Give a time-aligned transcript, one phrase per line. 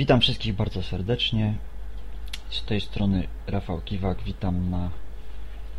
[0.00, 1.54] Witam wszystkich bardzo serdecznie.
[2.50, 4.22] Z tej strony Rafał Kiwak.
[4.22, 4.90] Witam na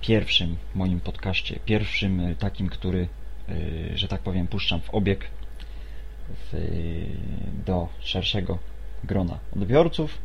[0.02, 1.60] pierwszym moim podcaście.
[1.66, 3.08] Pierwszym y, takim, który,
[3.50, 5.28] y, że tak powiem, puszczam w obieg
[6.30, 6.58] w,
[7.66, 8.60] do szerszego
[9.04, 10.18] grona odbiorców,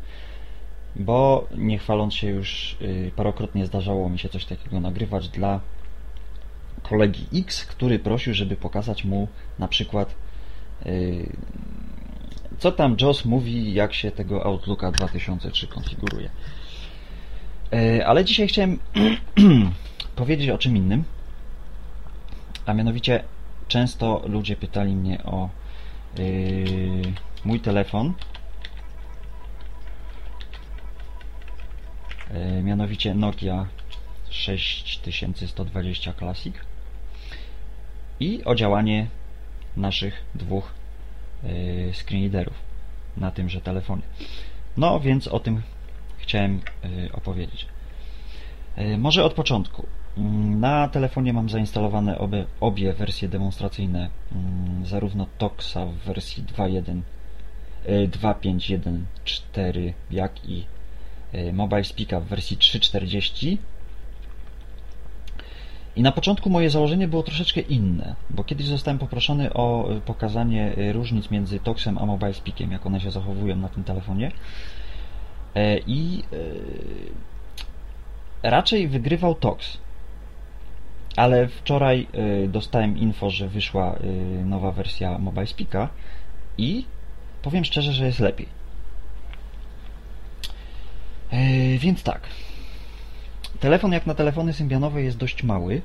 [0.97, 5.61] bo nie chwaląc się już y, parokrotnie zdarzało mi się coś takiego nagrywać dla
[6.83, 9.29] kolegi X, który prosił, żeby pokazać mu
[9.59, 10.15] na przykład
[12.59, 16.31] co tam JOS mówi, jak się tego Outlooka 2003 konfiguruje.
[17.73, 18.79] E, ale dzisiaj chciałem
[20.17, 21.05] powiedzieć o czym innym,
[22.67, 23.25] a mianowicie
[23.69, 25.49] często ludzie pytali mnie o
[26.19, 26.25] yy,
[27.45, 28.15] mój telefon,
[32.31, 33.67] yy, mianowicie Nokia
[34.31, 36.55] 6120 Classic
[38.21, 39.07] i o działanie
[39.77, 40.75] naszych dwóch
[41.93, 42.55] screenreaderów
[43.17, 44.03] na tymże telefonie.
[44.77, 45.63] No więc o tym
[46.19, 47.67] chciałem y, opowiedzieć.
[48.79, 49.87] Y, może od początku.
[50.19, 57.01] Mm, na telefonie mam zainstalowane obie, obie wersje demonstracyjne, mm, zarówno Toxa w wersji 2.1,
[57.87, 60.65] 2.5.1.4, jak i
[61.53, 63.57] Mobile Speaka w wersji 3.40
[65.97, 70.93] i na początku moje założenie było troszeczkę inne, bo kiedyś zostałem poproszony o pokazanie y,
[70.93, 74.33] różnic między Toxem a Mobile Speakiem, jak one się zachowują na tym telefonie.
[75.55, 76.55] E, I y,
[78.43, 79.79] raczej wygrywał Tox.
[81.17, 82.07] Ale wczoraj
[82.49, 83.97] dostałem info, że wyszła
[84.45, 85.89] nowa wersja Mobile Speaka
[86.59, 86.85] i
[87.43, 88.49] powiem szczerze, że jest lepiej.
[91.31, 92.21] E, więc tak,
[93.61, 95.83] Telefon jak na telefony symbianowe jest dość mały.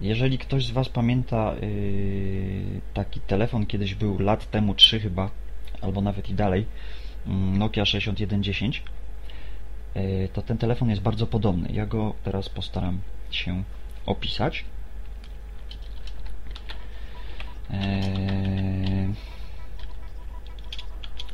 [0.00, 5.30] Jeżeli ktoś z Was pamięta yy, taki telefon, kiedyś był lat temu 3 chyba,
[5.80, 6.66] albo nawet i dalej,
[7.26, 8.82] yy, Nokia 6110,
[9.94, 11.68] yy, to ten telefon jest bardzo podobny.
[11.72, 13.62] Ja go teraz postaram się
[14.06, 14.64] opisać.
[17.70, 17.78] Yy,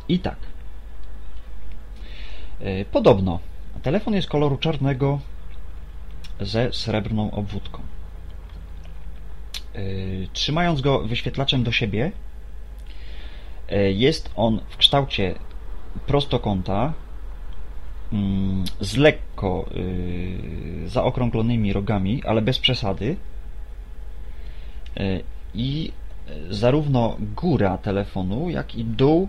[0.08, 0.36] I tak.
[2.60, 3.40] Yy, podobno
[3.86, 5.20] Telefon jest koloru czarnego
[6.40, 7.82] ze srebrną obwódką.
[9.74, 12.12] Yy, trzymając go wyświetlaczem do siebie,
[13.70, 15.34] yy, jest on w kształcie
[16.06, 16.92] prostokąta
[18.12, 23.16] mm, z lekko yy, zaokrąglonymi rogami, ale bez przesady.
[25.54, 25.92] I
[26.50, 29.28] zarówno góra telefonu, jak i dół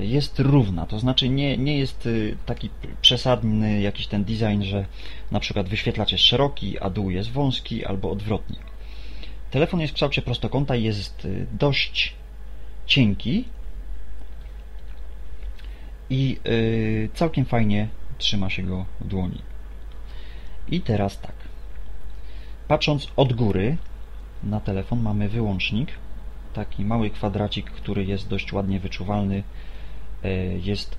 [0.00, 2.70] jest równa, to znaczy nie, nie jest y, taki
[3.02, 4.86] przesadny jakiś ten design, że
[5.30, 8.56] na przykład wyświetlacz jest szeroki, a dół jest wąski, albo odwrotnie.
[9.50, 12.14] Telefon jest w kształcie prostokąta jest y, dość
[12.86, 13.44] cienki
[16.10, 19.42] i y, całkiem fajnie trzyma się go w dłoni.
[20.68, 21.34] I teraz tak.
[22.68, 23.76] Patrząc od góry
[24.42, 25.88] na telefon mamy wyłącznik,
[26.54, 29.42] taki mały kwadracik, który jest dość ładnie wyczuwalny
[30.62, 30.96] jest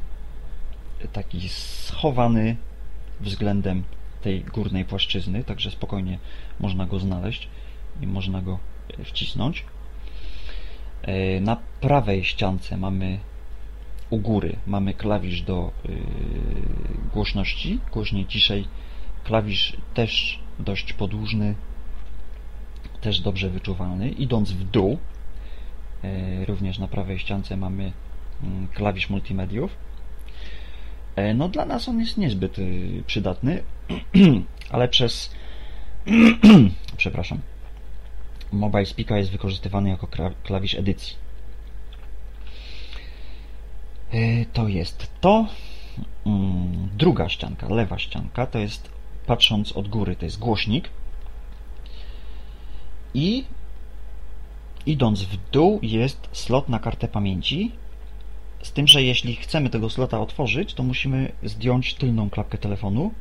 [1.13, 2.55] taki schowany
[3.19, 3.83] względem
[4.21, 6.19] tej górnej płaszczyzny, także spokojnie
[6.59, 7.47] można go znaleźć
[8.01, 8.59] i można go
[9.03, 9.65] wcisnąć.
[11.01, 13.19] E, na prawej ściance mamy
[14.09, 15.89] u góry mamy klawisz do e,
[17.13, 18.67] głośności, głośniej, ciszej.
[19.23, 21.55] Klawisz też dość podłużny,
[23.01, 24.09] też dobrze wyczuwalny.
[24.09, 24.97] Idąc w dół,
[26.47, 27.91] również na prawej ściance mamy
[28.73, 29.77] klawisz multimediów.
[31.15, 33.63] E, no dla nas on jest niezbyt y, przydatny,
[34.73, 35.29] ale przez
[36.97, 37.39] przepraszam
[38.51, 40.07] Mobile Speaker jest wykorzystywany jako
[40.43, 41.15] klawisz edycji.
[44.11, 45.47] E, to jest to.
[46.25, 48.89] Mm, druga ścianka, lewa ścianka, to jest
[49.25, 50.89] patrząc od góry, to jest głośnik.
[53.13, 53.45] I
[54.85, 57.71] idąc w dół jest slot na kartę pamięci
[58.65, 63.13] z tym, że jeśli chcemy tego slota otworzyć, to musimy zdjąć tylną klapkę telefonu,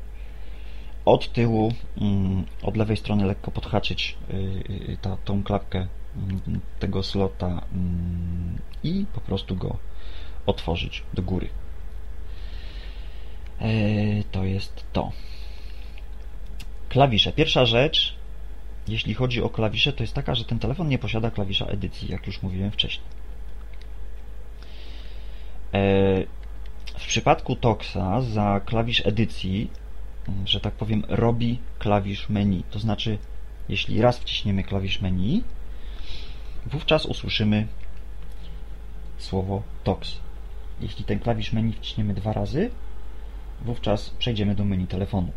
[1.05, 4.35] od tyłu, mm, od lewej strony lekko podhaczyć y,
[4.93, 5.87] y, ta, tą klapkę
[6.17, 9.77] mm, tego slota mm, i po prostu go
[10.47, 11.49] otworzyć do góry.
[13.61, 13.69] E,
[14.33, 15.13] to jest to.
[16.89, 17.33] Klawisze.
[17.33, 18.15] Pierwsza rzecz,
[18.89, 22.27] jeśli chodzi o klawisze, to jest taka, że ten telefon nie posiada klawisza edycji, jak
[22.27, 23.24] już mówiłem wcześniej.
[25.75, 26.25] E,
[26.99, 29.71] w przypadku Toxa za klawisz edycji,
[30.29, 32.65] mm, że tak powiem, robi klawisz menu.
[32.71, 33.19] To znaczy,
[33.69, 35.45] jeśli raz wciśniemy klawisz menu,
[36.67, 37.67] wówczas usłyszymy
[39.19, 40.17] słowo TOX.
[40.81, 42.71] Jeśli ten klawisz menu wciśniemy dwa razy,
[43.63, 45.33] wówczas przejdziemy do menu telefonu.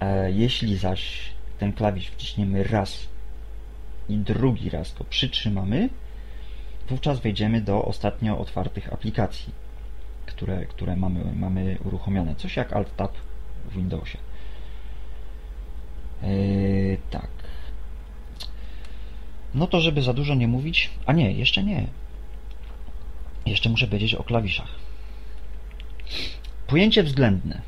[0.00, 1.20] E, jeśli zaś
[1.58, 3.06] ten klawisz wciśniemy raz
[4.08, 5.88] i drugi raz go przytrzymamy,
[6.88, 9.52] wówczas wejdziemy do ostatnio otwartych aplikacji,
[10.26, 12.34] które, które mamy, mamy uruchomione.
[12.34, 13.12] Coś jak Alt-Tab
[13.70, 14.18] w Windowsie.
[16.22, 17.28] Yy, tak.
[19.54, 20.90] No to, żeby za dużo nie mówić.
[21.06, 21.86] A nie, jeszcze nie.
[23.46, 24.68] Jeszcze muszę powiedzieć o klawiszach.
[26.66, 27.62] Pojęcie względne,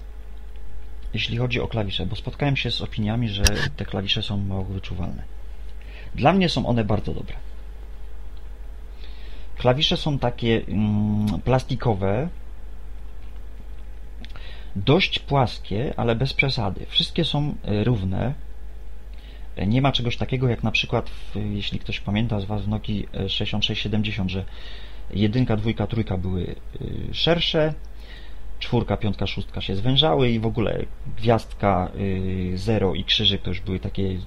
[1.14, 3.44] jeśli chodzi o klawisze, bo spotkałem się z opiniami, że
[3.76, 5.22] te klawisze są mało wyczuwalne.
[6.14, 7.36] Dla mnie są one bardzo dobre.
[9.64, 12.28] Klawisze są takie mm, plastikowe,
[14.76, 16.86] dość płaskie, ale bez przesady.
[16.88, 18.34] Wszystkie są e, równe.
[19.56, 22.68] E, nie ma czegoś takiego jak na przykład, w, jeśli ktoś pamięta z Was w
[22.68, 24.44] Nokii 6670, że
[25.10, 27.74] jedynka, dwójka, trójka były e, szersze,
[28.58, 30.84] czwórka, piątka, szóstka się zwężały i w ogóle
[31.16, 31.90] gwiazdka,
[32.54, 34.20] zero i krzyżyk to już były takie mm,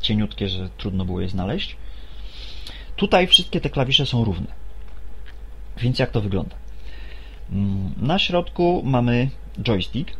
[0.00, 1.76] cieniutkie, że trudno było je znaleźć.
[2.96, 4.46] Tutaj wszystkie te klawisze są równe.
[5.78, 6.56] Więc jak to wygląda?
[7.52, 9.30] Mm, na środku mamy
[9.62, 10.10] joystick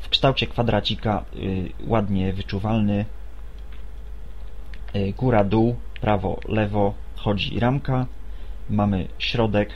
[0.00, 3.04] w kształcie kwadracika, y, ładnie wyczuwalny.
[4.96, 8.06] Y, góra, dół, prawo, lewo, chodzi ramka.
[8.70, 9.70] Mamy środek,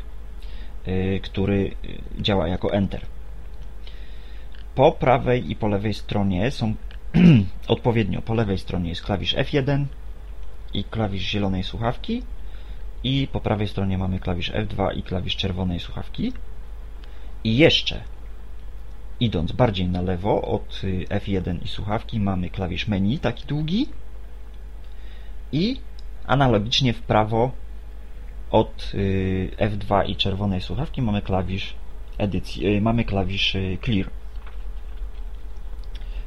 [0.89, 1.77] y, który
[2.21, 3.07] działa jako Enter.
[4.75, 6.75] Po prawej i po lewej stronie są
[7.69, 9.85] odpowiednio po lewej stronie jest klawisz F1
[10.77, 12.23] i klawisz zielonej słuchawki
[13.05, 16.33] i po prawej stronie mamy klawisz F2 i klawisz czerwonej słuchawki.
[17.45, 18.03] I jeszcze,
[19.21, 23.89] idąc bardziej na lewo od y, F1 i słuchawki, mamy klawisz menu, taki długi.
[25.53, 25.81] I
[26.27, 27.53] analogicznie w prawo
[28.51, 31.75] od y, F2 i czerwonej słuchawki mamy klawisz
[32.19, 34.11] edycji, y, mamy klawisz clear.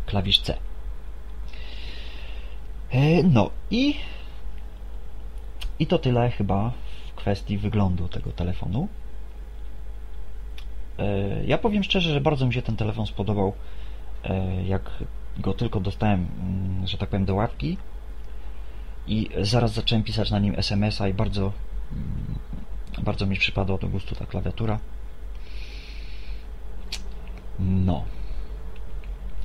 [0.06, 0.58] Klawisz C.
[2.92, 3.96] E, no i
[5.80, 6.72] i to tyle chyba
[7.12, 8.88] w kwestii wyglądu tego telefonu.
[11.00, 13.54] E, ja powiem szczerze, że bardzo mi się ten telefon spodobał,
[14.24, 14.92] e, jak
[15.38, 17.78] go tylko dostałem, mm, że tak powiem, do łapki
[19.08, 21.52] i zaraz zacząłem pisać na nim SMS-a i bardzo,
[21.92, 22.36] mm,
[23.04, 24.80] bardzo mi przypadła do gustu ta klawiatura.
[27.60, 28.04] No.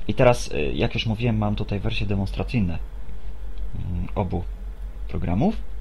[0.07, 2.79] I teraz, e, jak już mówiłem, mam tutaj wersje demonstracyjne
[3.75, 4.43] mm, obu
[5.07, 5.74] programów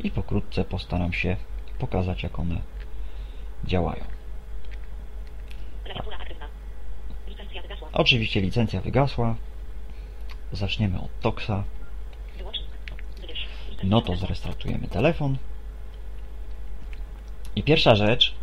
[0.00, 1.36] i pokrótce postaram się
[1.78, 2.60] pokazać, jak one
[3.64, 4.04] działają.
[7.92, 9.36] Oczywiście licencja wygasła.
[10.52, 11.64] Zaczniemy od Toxa.
[13.84, 15.36] No to zrestartujemy telefon.
[17.56, 18.34] I pierwsza rzecz,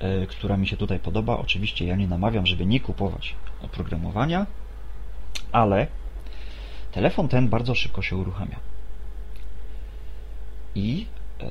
[0.00, 4.46] yy, która mi się tutaj podoba, oczywiście ja nie namawiam, żeby nie kupować oprogramowania,
[5.52, 5.86] ale
[6.92, 8.73] telefon ten bardzo szybko się uruchamia
[10.74, 11.06] i
[11.40, 11.46] e,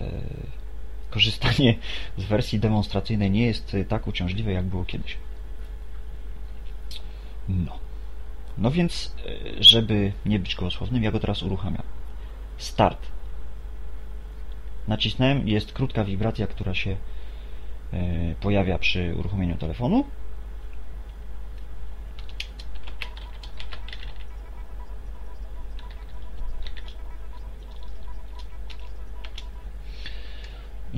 [1.09, 1.75] korzystanie
[2.17, 5.17] z wersji demonstracyjnej nie jest tak uciążliwe, jak było kiedyś.
[7.49, 7.79] No.
[8.57, 11.83] No więc, e, żeby nie być gołosłownym, ja go teraz uruchamiam.
[12.57, 13.07] Start.
[14.87, 16.97] Nacisnąłem, jest krótka wibracja, która się
[17.93, 20.05] e, pojawia przy uruchomieniu telefonu.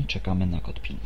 [0.05, 0.97] I czekamy na kod PIN.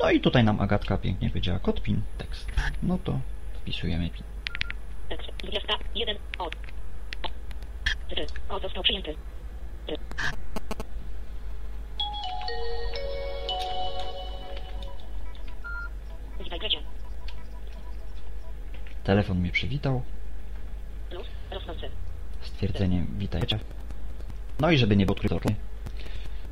[0.00, 2.52] No i tutaj nam Agatka pięknie powiedziała kod PIN, tekst.
[2.82, 3.20] No to
[3.54, 4.24] wpisujemy PIN.
[5.08, 6.50] Tekst 21 o.
[8.48, 9.14] O został przyjęty.
[19.04, 20.02] Telefon mnie przywitał.
[22.40, 23.58] Stwierdzeniem witajcie.
[24.60, 25.40] No i żeby nie było odkryto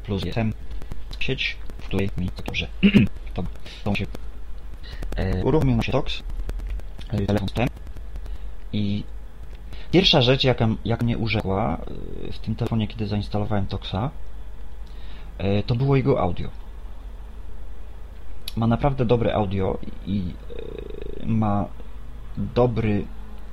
[0.05, 0.53] plus jestem
[1.21, 2.69] sieć, w której mi dobrze.
[3.35, 3.45] to,
[3.85, 4.07] to się
[5.17, 6.23] e, uruchomił się TOX,
[7.09, 7.53] e, telefon z
[8.73, 9.05] i
[9.91, 11.77] pierwsza rzecz, jaka, jak mnie urzekła
[12.29, 14.11] e, w tym telefonie, kiedy zainstalowałem TOXa,
[15.39, 16.49] e, to było jego audio.
[18.57, 20.35] Ma naprawdę dobre audio i
[21.23, 21.69] e, ma
[22.37, 23.07] dobry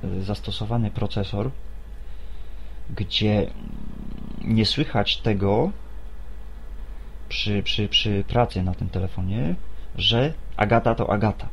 [0.04, 1.50] e, zastosowany procesor,
[2.96, 3.50] gdzie
[4.44, 5.70] nie słychać tego,
[7.30, 9.54] przy, przy, przy pracy na tym telefonie,
[9.96, 11.48] że Agata to Agata.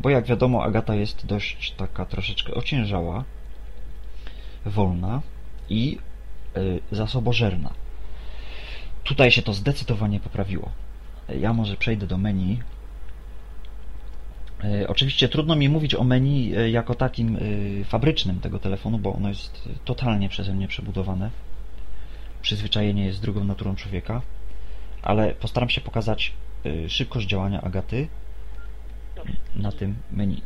[0.00, 3.24] Bo jak wiadomo, Agata jest dość taka troszeczkę ociężała,
[4.66, 5.20] wolna
[5.68, 5.98] i
[6.56, 7.70] y, zasobożerna.
[9.04, 10.70] Tutaj się to zdecydowanie poprawiło.
[11.28, 12.58] Ja może przejdę do menu.
[14.64, 19.14] Y, Oczywiście trudno mi mówić o menu y, jako takim y, fabrycznym tego telefonu, bo
[19.14, 21.30] ono jest totalnie przeze mnie przebudowane.
[22.42, 24.22] Przyzwyczajenie jest drugą naturą człowieka,
[25.04, 26.32] ale postaram się pokazać
[26.66, 28.08] y, szybkość działania Agaty
[29.56, 30.42] na tym menu.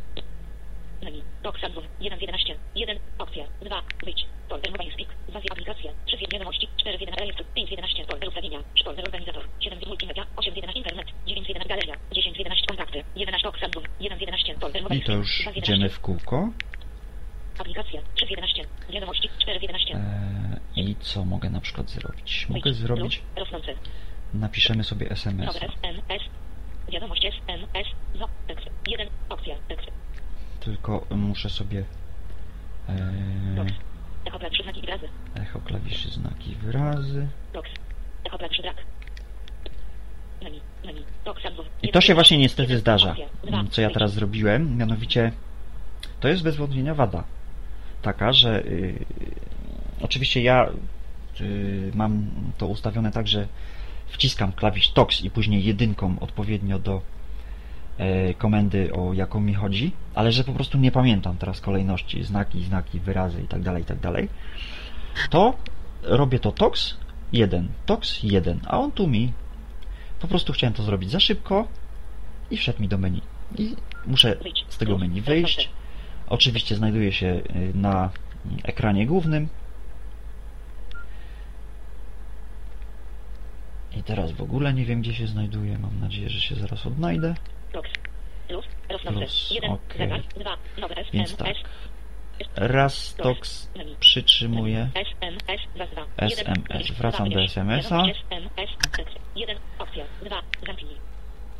[1.03, 1.23] Menu.
[1.43, 1.83] Doks Adwów.
[1.99, 2.55] 1 z 11.
[2.75, 2.99] 1.
[3.17, 3.45] Opcja.
[3.61, 3.81] 2.
[4.03, 4.25] Wyjdź.
[4.49, 5.07] Folder Mobile Speak.
[5.27, 5.91] 2 z aplikacja.
[6.05, 6.67] 3 z wiadomości.
[6.77, 7.43] 4 z 11 rejestr.
[7.55, 8.05] 5 z 11.
[8.05, 8.59] Folder ustawienia.
[8.85, 9.43] Folder organizator.
[9.59, 10.25] 7 z multimedia.
[10.35, 11.07] 8 z 11 internet.
[11.27, 11.95] 9 z 11 galeria.
[12.11, 13.03] 10 z 11 kontakty.
[13.15, 13.83] 11 Doks Adwów.
[13.99, 14.55] 1 z 11.
[14.59, 15.43] Folder Mobile I to już Speak.
[15.43, 15.97] 2 z idziemy 11.
[15.97, 16.49] w kółko.
[17.59, 18.01] Aplikacja.
[18.15, 18.63] 3 z 11.
[18.89, 19.29] Wiadomości.
[19.39, 19.93] 4 z 11.
[19.95, 22.47] Eee, I co mogę na przykład zrobić?
[22.49, 23.21] Mogę zrobić.
[24.33, 25.59] Napiszemy sobie SMS.
[26.91, 27.87] Wiadomość SMS.
[28.19, 28.27] No.
[28.87, 29.07] 1.
[29.29, 29.55] Opcja.
[30.59, 31.83] Tylko muszę sobie
[33.55, 33.73] Doks.
[34.25, 35.07] Echo 3 znaki i razy.
[35.35, 37.27] echo klawiszy znaki wyrazy.
[37.53, 37.69] Doks.
[38.25, 38.75] Echo 3 brak.
[41.83, 42.79] I to się właśnie niestety Jeden.
[42.81, 43.15] zdarza,
[43.71, 44.77] co ja teraz zrobiłem.
[44.77, 45.31] Mianowicie
[46.19, 47.23] to jest bez wątpienia wada.
[48.01, 49.05] Taka, że y,
[50.01, 50.69] oczywiście ja
[51.41, 53.47] y, mam to ustawione tak, że
[54.11, 57.01] wciskam klawisz TOX i później jedynką odpowiednio do
[57.97, 62.63] e, komendy, o jaką mi chodzi, ale że po prostu nie pamiętam teraz kolejności, znaki,
[62.63, 64.27] znaki, wyrazy itd., itd.,
[65.29, 65.53] to
[66.03, 66.97] robię to TOX
[67.33, 69.31] 1, TOX 1, a on tu mi
[70.19, 71.67] po prostu chciałem to zrobić za szybko
[72.51, 73.21] i wszedł mi do menu.
[73.57, 73.75] I
[74.07, 74.37] muszę
[74.69, 75.69] z tego menu wyjść.
[76.27, 78.09] Oczywiście znajduje się y, na
[78.63, 79.49] ekranie głównym.
[83.97, 85.77] I teraz w ogóle nie wiem, gdzie się znajduje.
[85.77, 87.35] Mam nadzieję, że się zaraz odnajdę.
[87.71, 88.63] Plus.
[88.89, 89.19] Rosnący.
[89.19, 89.71] Plus, 1.
[89.71, 89.97] okej.
[89.97, 90.21] Zegar.
[90.37, 90.57] 2.
[90.81, 91.13] Nowe SMS.
[91.13, 91.55] Więc tak.
[92.55, 93.69] Raz TOX
[93.99, 94.89] przytrzymuję.
[94.95, 95.61] SMS.
[95.75, 96.05] 2 2.
[96.17, 96.91] SMS.
[96.91, 98.03] Wracam do SMS-a.
[98.07, 98.69] SMS.
[98.97, 99.15] Tekst.
[99.35, 99.57] 1.
[99.79, 100.05] Opcja.
[100.25, 100.41] 2.
[100.67, 100.95] Zamknij.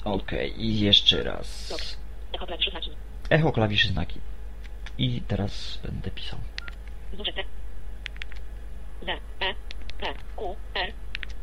[0.04, 1.74] Ok, i jeszcze raz.
[2.34, 2.92] Echo Play 3 znaki.
[3.30, 4.20] Echo klawiszy znaki.
[4.98, 6.40] I teraz będę pisał.
[9.06, 9.14] D.
[9.40, 9.54] E.
[10.00, 10.14] P.
[10.36, 10.56] Q.
[10.76, 10.94] R.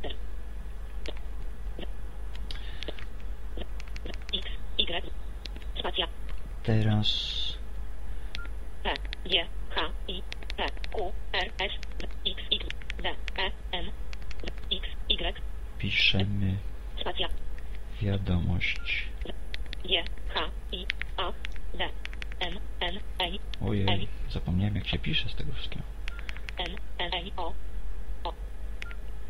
[0.02, 0.14] R.
[4.34, 4.48] X.
[4.78, 5.10] Y.
[5.86, 6.06] Spacja.
[6.62, 7.08] Teraz
[8.82, 10.22] P, G, H, I,
[10.56, 11.72] P, Q, R, S,
[12.26, 12.66] X, X,
[13.02, 13.90] D, E, N,
[14.72, 15.40] X, Y,
[15.78, 16.56] piszemy
[17.00, 17.28] spacja,
[18.02, 19.08] wiadomość.
[19.84, 21.32] G, H, I, A,
[21.78, 21.88] D,
[22.40, 25.84] N, N, N, Ojej, zapomniałem jak się pisze z tego wszystkiego.
[26.58, 27.52] N, N, N, O,
[28.24, 28.32] O,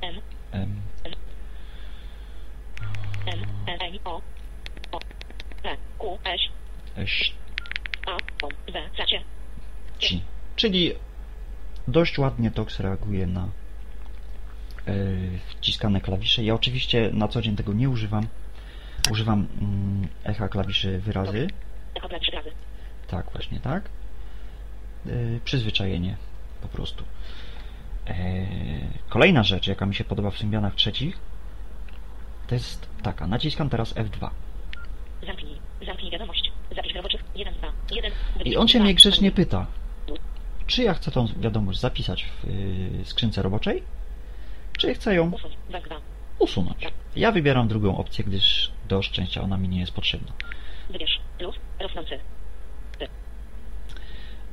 [0.01, 0.21] N,
[0.53, 0.81] M,
[7.07, 7.35] 6.
[10.57, 10.93] Czyli
[11.89, 13.49] dość ładnie TOX reaguje na e,
[15.49, 16.45] wciskane klawisze.
[16.45, 18.27] Ja oczywiście na co dzień tego nie używam.
[19.11, 21.49] Używam mm, echa klawiszy wyrazy.
[21.95, 22.51] Echo klawiszy wyrazy.
[23.07, 23.89] Tak, właśnie tak.
[25.07, 25.11] E,
[25.45, 26.17] przyzwyczajenie
[26.63, 27.05] po prostu.
[28.07, 28.15] E,
[29.09, 31.19] kolejna rzecz, jaka mi się podoba w Symbianach trzecich,
[32.47, 33.27] to jest taka.
[33.27, 34.31] Naciskam teraz F2.
[35.27, 36.46] Zamknij, zamknij wiadomość.
[36.76, 38.12] Zapisz roboczych 1, 2, 1,
[38.45, 39.66] I on się mnie grzecznie pyta,
[40.66, 42.45] czy ja chcę tą wiadomość zapisać w
[42.99, 43.83] yy, skrzynce roboczej,
[44.78, 45.97] czy chcę ją Usuń, 2, 2,
[46.38, 46.87] usunąć.
[47.16, 50.33] Ja wybieram drugą opcję, gdyż do szczęścia ona mi nie jest potrzebna.
[50.90, 52.18] wybierz, plus, rosnący,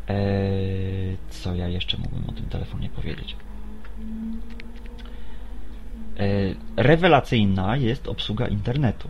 [0.07, 3.35] Eee, co ja jeszcze mógłbym o tym telefonie powiedzieć?
[6.17, 9.09] Eee, rewelacyjna jest obsługa internetu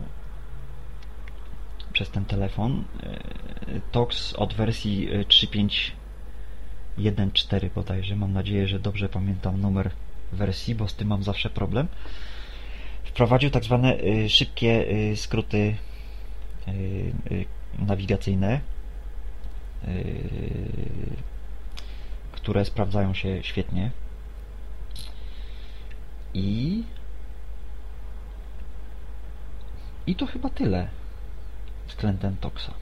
[1.94, 2.84] przez ten telefon.
[3.02, 8.16] Eee, TOX od wersji e, 3.5.1.4 bodajże.
[8.16, 9.90] Mam nadzieję, że dobrze pamiętam numer
[10.32, 11.88] wersji, bo z tym mam zawsze problem.
[13.04, 15.76] Wprowadził tak zwane e, szybkie e, skróty
[16.66, 16.74] e, e,
[17.86, 18.60] nawigacyjne,
[22.32, 23.90] które sprawdzają się świetnie.
[26.34, 26.82] I
[30.06, 30.88] i to chyba tyle
[31.88, 32.74] względem Toxa.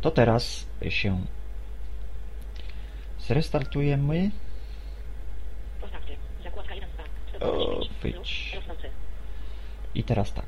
[0.00, 1.24] To teraz się
[3.20, 4.30] zrestartujemy.
[5.80, 6.88] kontakty, zakładka 1,
[7.38, 8.14] 2, O, 129, wyjdź.
[8.16, 8.90] plus, rosnący,
[9.94, 10.46] I teraz tak.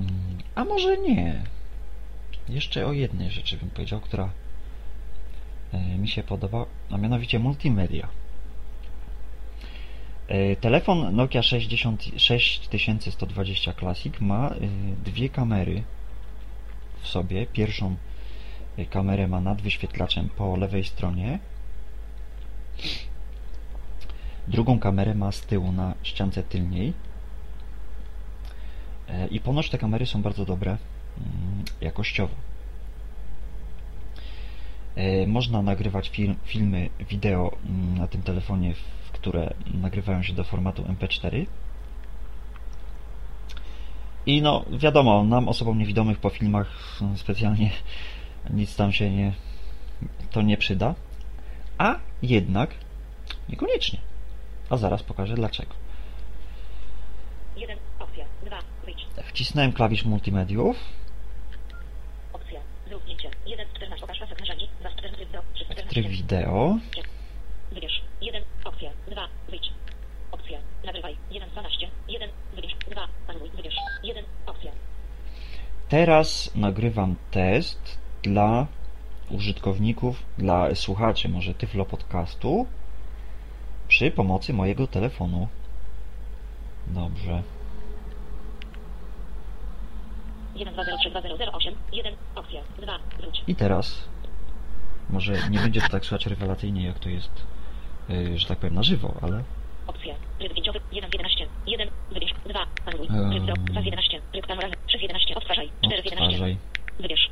[0.00, 1.42] Mm, A może nie.
[2.48, 4.30] Jeszcze o jednej rzeczy bym powiedział, która
[5.72, 8.08] e, mi się podoba, a mianowicie multimedia.
[10.28, 14.54] E, Telefon Nokia 60, 6120 Classic ma e,
[15.04, 15.82] dwie kamery
[17.00, 17.46] w sobie.
[17.46, 17.96] Pierwszą
[18.90, 21.38] kamerę ma nad wyświetlaczem po lewej stronie.
[24.48, 26.92] Drugą kamerę ma z tyłu na ściance tylniej.
[29.08, 32.34] E, I ponoć te kamery są bardzo dobre mm, jakościowo.
[34.96, 38.74] E, można nagrywać film, filmy, wideo mm, na tym telefonie,
[39.24, 41.46] które nagrywają się do formatu MP4.
[44.26, 47.70] I no, wiadomo, nam osobom niewidomych po filmach specjalnie
[48.50, 49.32] nic tam się nie,
[50.30, 50.94] to nie przyda.
[51.78, 52.70] A jednak
[53.48, 53.98] niekoniecznie.
[54.70, 55.74] A zaraz pokażę dlaczego.
[57.56, 60.76] 1, opcja, 2, wyjdź, Wcisnąłem klawisz multimediów.
[62.32, 66.78] opcja, zrób zdjęcie, 1, 14, pokaż pasek narzędzi, 2, 14, do, 3, 14, Tryb wideo.
[67.72, 69.70] wybierz, 1, opcja, 2, wyjdź,
[70.32, 74.72] opcja, nagrywaj, 1, 12, 1, wybierz, 2, anuluj, wybierz, 1, opcja,
[75.88, 78.66] Teraz nagrywam test dla
[79.30, 82.66] użytkowników, dla słuchaczy może Tyflo Podcastu
[83.88, 85.48] przy pomocy mojego telefonu.
[86.86, 87.42] Dobrze.
[90.54, 94.08] 1, 2, 0, 3, 2, 0, 0, 8, 1, opcja, 2, wróć, I teraz
[95.10, 97.30] może nie będzie to tak słychać rewelacyjnie, jak to jest,
[98.08, 99.44] yy, że tak powiem, na żywo, ale
[99.86, 103.30] opcja, tryb zdjęciowy, 1 z 11, 1, wybierz, 2, anuluj, Ehm.
[103.30, 106.56] tryb do, 2 z 11, tryb kameralny, 3 z 11, odtwarzaj, 4 z 11, odtwarzaj.
[107.00, 107.30] wybierz,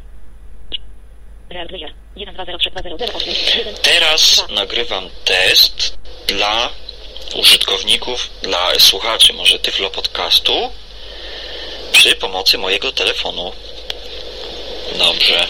[1.50, 5.99] real player, 1, 2, 0, 3, 2, 0, 0, 8, 1, Teraz 2, nagrywam test
[6.26, 6.68] dla
[7.37, 9.32] użytkowników, dla słuchaczy.
[9.32, 10.71] Może Tyflo Podcastu
[11.92, 13.52] przy pomocy mojego telefonu.
[14.99, 15.47] Dobrze.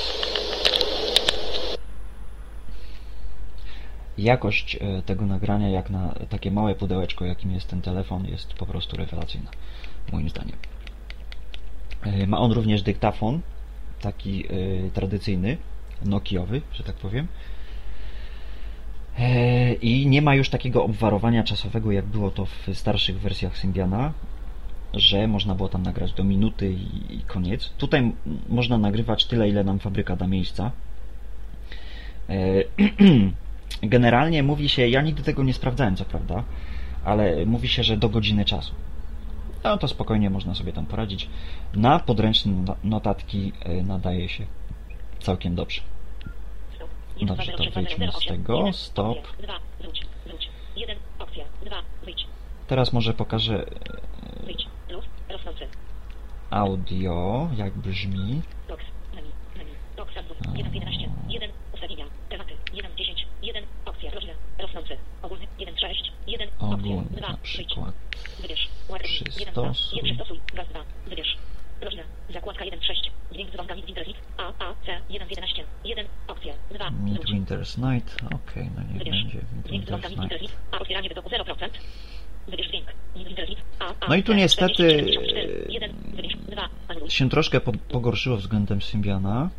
[4.18, 8.66] Jakość e, tego nagrania, jak na takie małe pudełeczko, jakim jest ten telefon, jest po
[8.66, 9.50] prostu rewelacyjna,
[10.12, 10.56] moim zdaniem.
[12.02, 13.40] E, Ma on również dyktafon,
[14.00, 14.50] taki e,
[14.90, 15.56] tradycyjny,
[16.04, 17.28] Nokiowy, że tak powiem.
[19.82, 24.12] I nie ma już takiego obwarowania czasowego, jak było to w starszych wersjach Symbiana,
[24.94, 26.72] że można było tam nagrać do minuty
[27.10, 27.68] i, koniec.
[27.68, 28.12] Tutaj
[28.48, 30.70] można nagrywać tyle, ile nam fabryka da miejsca.
[33.82, 36.44] Generalnie mówi się, ja nigdy tego nie sprawdzałem, co prawda,
[37.04, 38.74] ale mówi się, że do godziny czasu.
[39.64, 41.28] No to spokojnie można sobie tam poradzić.
[41.74, 44.46] Na podręczne no- notatki e, nadaje się
[45.20, 45.80] całkiem dobrze.
[46.74, 48.56] stop, 1, 2, Dobrze, 0, to 3, 2, 0, wyjdźmy 0, z 8, tego.
[48.58, 49.18] 1, Stop.
[49.18, 52.26] opcja, 2, wróć, wróć, 1, opcja, 2, wyjdź,
[52.66, 53.72] Teraz może pokażę e,
[56.50, 58.42] audio, jak brzmi.
[62.72, 65.74] 1 z 11, 1, ustawienia, tematy, 1 z 10, 1, opcja, rodzina, rosnący, ogólny, 1
[65.76, 67.94] z 6, 1, opcja, Ogólny 2, na przykład.
[68.42, 69.96] wybierz, ładunek, 1 z 2, Przystosuj.
[69.98, 71.36] 1 przystosuj, gaz 2, wybierz,
[71.80, 75.30] rodzina, zakładka 1 z 6, dźwięk z dzwonkami w Internet, A, A, C, 1 z
[75.30, 78.16] 11, 1, opcja, 2, wróć, Midwinter's Night.
[78.34, 80.10] Okej, no niech wybierz, będzie dźwięk Night.
[80.10, 81.68] Internet, A, otwieranie wytoku 0%,
[82.48, 87.10] wybierz dźwięk, Internet, A, A, No i tu niestety, 40, 74, 1, wybierz, 2, anuluj,
[87.10, 89.50] Się troszkę po, pogorszyło względem Symbiana,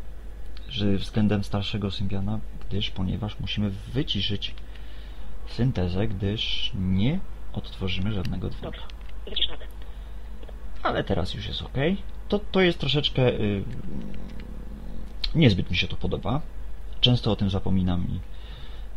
[0.98, 4.54] względem starszego Symbiana, gdyż, ponieważ musimy wyciszyć
[5.48, 7.20] syntezę, gdyż nie
[7.52, 8.78] odtworzymy żadnego dźwięku.
[10.82, 11.74] Ale teraz już jest ok.
[12.28, 13.28] To, to jest troszeczkę.
[13.32, 13.64] Y,
[15.34, 16.40] niezbyt mi się to podoba.
[17.00, 18.20] Często o tym zapominam i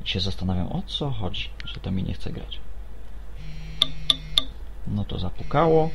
[0.10, 2.60] się zastanawiam, o co chodzi, że to mi nie chce grać.
[4.88, 5.90] No to zapukało.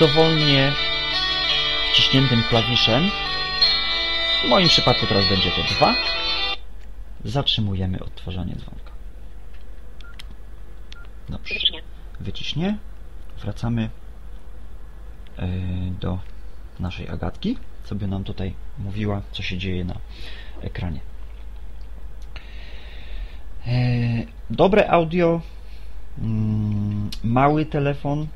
[0.00, 0.72] Dowolnie
[1.92, 3.10] wciśniętym klawiszem,
[4.44, 5.94] w moim przypadku teraz będzie to 2,
[7.24, 8.92] zatrzymujemy odtwarzanie dzwonka.
[11.28, 11.54] Dobrze,
[12.20, 12.78] wyciśnie,
[13.42, 13.90] wracamy
[15.38, 15.48] e,
[16.00, 16.18] do
[16.80, 19.94] naszej Agatki, co by nam tutaj mówiła, co się dzieje na
[20.60, 21.00] ekranie.
[23.66, 25.40] E, Dobre audio,
[26.18, 28.26] mm, mały telefon,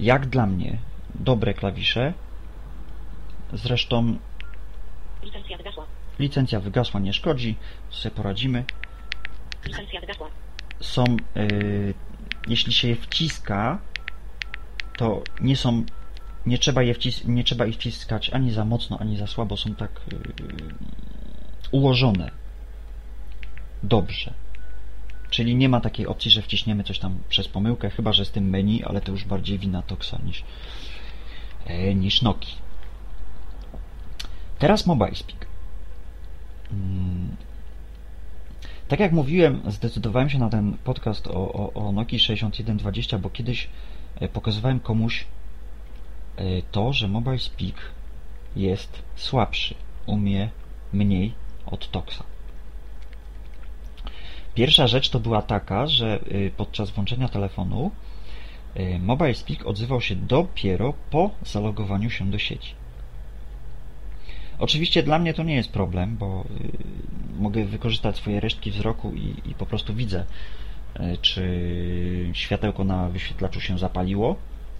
[0.00, 0.78] jak dla mnie
[1.14, 2.12] dobre klawisze.
[3.52, 4.18] Zresztą
[5.22, 5.86] licencja wygasła,
[6.18, 7.56] licencja wygasła, nie szkodzi,
[7.90, 8.64] sobie poradzimy.
[9.64, 10.28] licencja wygasła,
[10.80, 11.94] Są, yy,
[12.48, 13.78] jeśli się je wciska,
[14.96, 15.84] to nie są,
[16.46, 19.74] nie trzeba, je wcis nie trzeba ich wciskać ani za mocno, ani za słabo, są
[19.74, 20.18] tak yy,
[21.70, 22.30] ułożone
[23.82, 24.34] dobrze.
[25.30, 28.50] Czyli nie ma takiej opcji, że wciśniemy coś tam przez pomyłkę, chyba że z tym
[28.50, 30.44] menu, ale to już bardziej wina Toxa niż,
[31.66, 32.54] e, niż Noki.
[34.58, 35.46] Teraz Mobile Speak.
[36.72, 37.36] Mm.
[38.88, 43.68] Tak jak mówiłem, zdecydowałem się na ten podcast o, o, o Nokii 6120, bo kiedyś
[44.20, 45.24] e, pokazywałem komuś
[46.36, 47.74] e, to, że Mobile Speak
[48.56, 49.74] jest słabszy,
[50.06, 50.50] umie
[50.92, 51.32] mniej
[51.66, 52.22] od Toxa.
[54.56, 57.90] Pierwsza rzecz to była taka, że y, podczas włączenia telefonu
[58.76, 62.74] y, Mobile Speak odzywał się dopiero po zalogowaniu się do sieci.
[64.58, 66.44] Oczywiście dla mnie to nie jest problem, bo
[67.34, 70.24] y, mogę wykorzystać swoje resztki wzroku i, i po prostu widzę,
[71.20, 74.36] czy światełko na wyświetlaczu się zapaliło,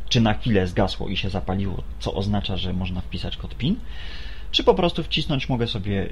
[0.09, 3.77] czy na chwilę zgasło i się zapaliło, co oznacza, że można wpisać kod PIN,
[4.57, 6.11] czy po prostu wcisnąć mogę sobie yy,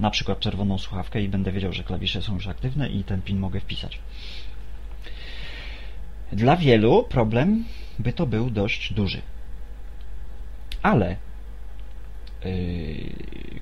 [0.00, 3.38] na przykład czerwoną słuchawkę i będę wiedział, że klawisze są już aktywne i ten pin
[3.38, 3.98] mogę wpisać.
[6.32, 7.64] Dla wielu problem
[7.98, 9.22] by to był dość duży.
[10.82, 11.16] Ale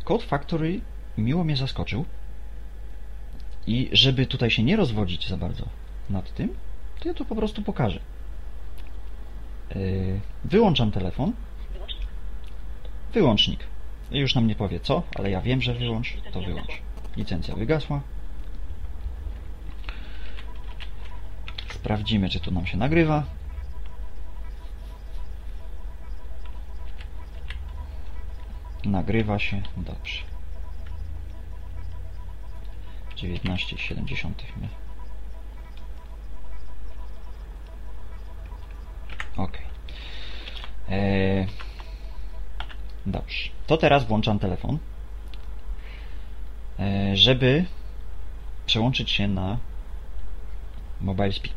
[0.05, 0.81] Code Factory
[1.19, 2.05] miło mnie zaskoczył
[3.67, 5.69] i żeby tutaj się nie rozwodzić za bardzo
[6.11, 6.49] nad tym,
[7.01, 8.01] to ja to po prostu pokażę.
[9.75, 11.33] Yy, wyłączam telefon
[13.13, 13.61] Wyłącznik.
[14.11, 16.83] Już nam nie powie co, ale ja wiem, że wyłącz, to wyłącz.
[17.17, 18.01] Licencja wygasła.
[21.69, 23.25] Sprawdzimy, czy tu nam się nagrywa.
[28.85, 30.23] Nagrywa się, dobrze.
[33.17, 34.69] 19,7 nie?
[39.37, 39.59] Ok.
[40.91, 41.47] Eee,
[43.07, 43.51] Dobrze.
[43.67, 44.79] To teraz włączam telefon,
[46.79, 47.65] e, żeby
[48.67, 49.59] przełączyć się na
[51.01, 51.55] Mobile Speak.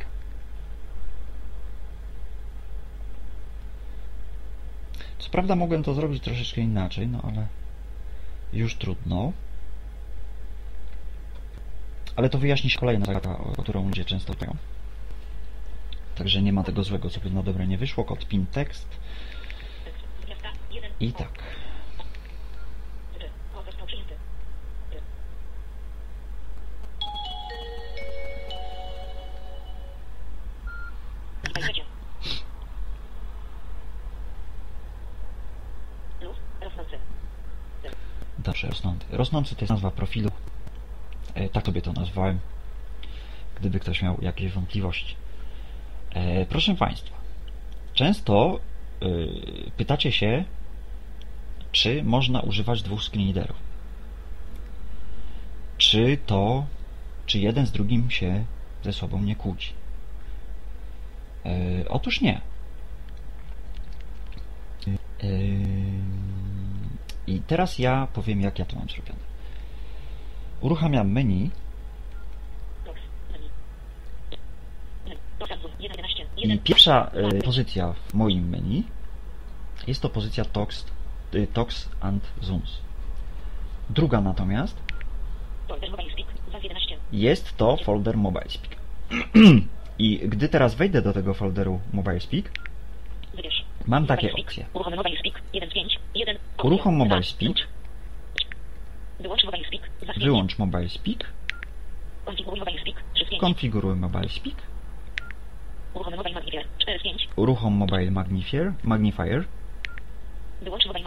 [5.20, 7.48] Co prawda mogłem to zrobić troszeczkę inaczej, no ale
[8.54, 9.32] już trudno.
[12.16, 14.56] Ale to wyjaśni się kolejna zagadka, o którą ludzie często pytają.
[16.16, 18.04] Także nie ma tego złego, co by na dobre nie wyszło.
[18.04, 18.88] Kod PIN tekst
[21.00, 21.30] i tak.
[38.46, 39.06] Dobrze, rosnący.
[39.10, 40.32] Rosnący to jest nazwa profilu.
[41.34, 42.40] E, tak sobie to nazwałem.
[43.60, 45.16] Gdyby ktoś miał jakieś wątpliwości.
[46.14, 47.16] E, proszę Państwa,
[47.94, 48.60] często
[49.02, 49.06] e,
[49.78, 50.46] pytacie się,
[51.76, 53.58] czy można używać dwóch screenreaderów.
[55.78, 56.66] Czy to,
[57.26, 58.46] czy jeden z drugim się
[58.84, 59.74] ze sobą nie kłóci?
[61.46, 61.50] E,
[61.90, 62.42] otóż nie.
[64.88, 65.28] E,
[67.28, 69.20] I teraz ja powiem, jak ja to mam zrobione.
[70.62, 71.52] Uruchamiam menu
[76.38, 78.84] i pierwsza e, pozycja w moim menu
[79.88, 80.95] jest to pozycja Tox Y,
[81.54, 82.82] Tox and Zooms.
[83.90, 84.78] Druga natomiast
[87.12, 88.76] jest to folder Mobile Speak.
[90.00, 92.52] I gdy teraz wejdę do tego folderu Mobile Speak,
[93.88, 94.66] mam takie opcje.
[96.64, 97.56] Uruchom Mobile Speak,
[100.18, 101.32] wyłącz Mobile Speak,
[103.40, 104.56] konfiguruj Mobile Speak,
[107.36, 109.44] uruchom Mobile Magnifier, Magnifier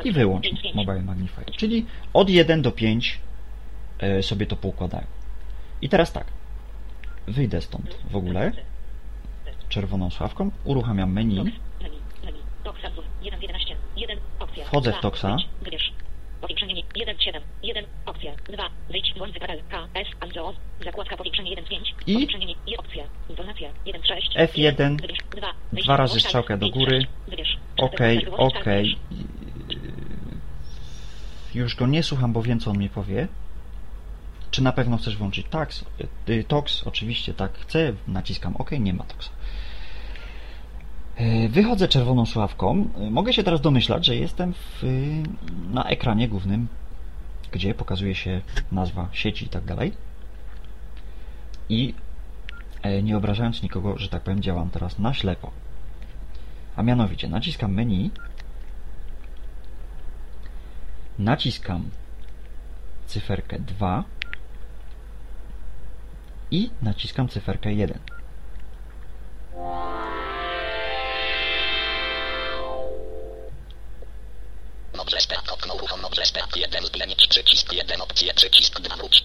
[0.05, 1.45] i wyłącz Mobile Magnifier.
[1.45, 3.19] Czyli od 1 do 5
[3.99, 5.07] e, sobie to poukładają.
[5.83, 6.27] I teraz tak.
[7.27, 8.53] Wyjdę stąd w ogóle.
[9.69, 11.45] Czerwoną sławką, uruchamiam menu,
[14.65, 15.37] wchodzę w Toxa,
[16.41, 18.33] powiększenie 1, 7, 1, opcja.
[18.49, 20.09] 2, wyjdź, włącz ZRL, K, S,
[20.85, 21.17] zakładka.
[21.17, 21.51] Powiększenie.
[21.51, 23.71] 1, 5, i powiększenie opcja, informacja.
[23.87, 24.97] 1, 6, F1,
[25.37, 25.97] 2, dwa.
[25.97, 27.07] Razy strzałkę do góry,
[27.77, 28.01] ok,
[28.37, 28.65] ok,
[31.55, 33.29] już go nie słucham, bo wiem, co on mi powie.
[34.51, 35.85] Czy na pewno chcesz włączyć tax?
[36.29, 36.83] Y, tox?
[36.83, 37.93] Oczywiście tak chcę.
[38.09, 39.31] Naciskam OK, nie ma toxa.
[41.21, 42.89] Y, wychodzę czerwoną sławką.
[43.07, 44.83] Y, mogę się teraz domyślać, że jestem w,
[45.71, 46.69] na ekranie głównym,
[47.53, 48.41] gdzie pokazuje się
[48.73, 49.93] nazwa sieci i tak dalej.
[51.69, 51.95] I
[53.03, 55.51] nie obrażając nikogo, że tak powiem, działam teraz na ślepo.
[56.77, 58.11] A mianowicie naciskam menu
[61.19, 61.91] naciskam
[63.07, 64.05] cyferkę 2
[66.51, 67.99] i naciskam cyferkę 1.
[74.99, 79.25] Obrzestek, okno uruchom, obrzestek, 1 zplenić, przycisk 1, opcje, przycisk 2, wróć.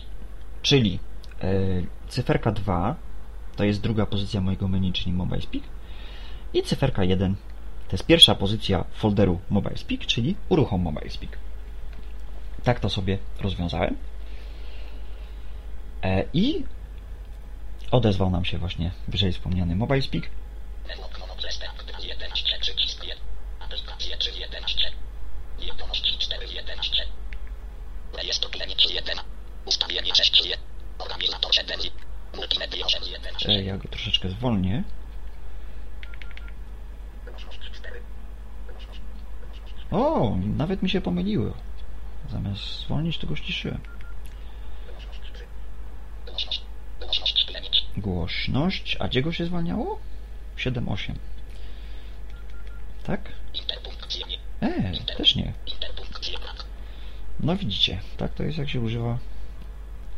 [0.61, 0.99] Czyli
[1.41, 1.47] e,
[2.07, 2.95] cyferka 2
[3.55, 5.63] to jest druga pozycja mojego menu, czyli Mobile Speak.
[6.53, 7.35] I cyferka 1
[7.87, 11.42] to jest pierwsza pozycja folderu Mobile Speak, czyli uruchom Mobile Speak.
[12.63, 13.97] Tak to sobie rozwiązałem.
[16.03, 16.63] E, I
[17.91, 20.29] odezwał nam się właśnie wyżej wspomniany Mobile Speak.
[33.47, 34.83] E, ja go troszeczkę zwolnię.
[39.91, 41.53] O, nawet mi się pomyliło.
[42.29, 43.79] Zamiast zwolnić, to go ściszyłem.
[47.97, 48.97] Głośność.
[48.99, 49.99] A gdzie go się zwalniało?
[50.57, 51.13] 7.8.
[53.03, 53.31] Tak?
[53.53, 54.67] Interpunkcje nie.
[54.67, 55.53] E, też nie.
[57.39, 59.17] No widzicie, tak to jest jak się używa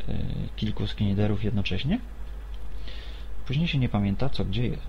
[0.08, 0.14] y,
[0.56, 2.00] kilku skiniderów jednocześnie.
[3.46, 4.82] Później się nie pamięta co gdzie jest.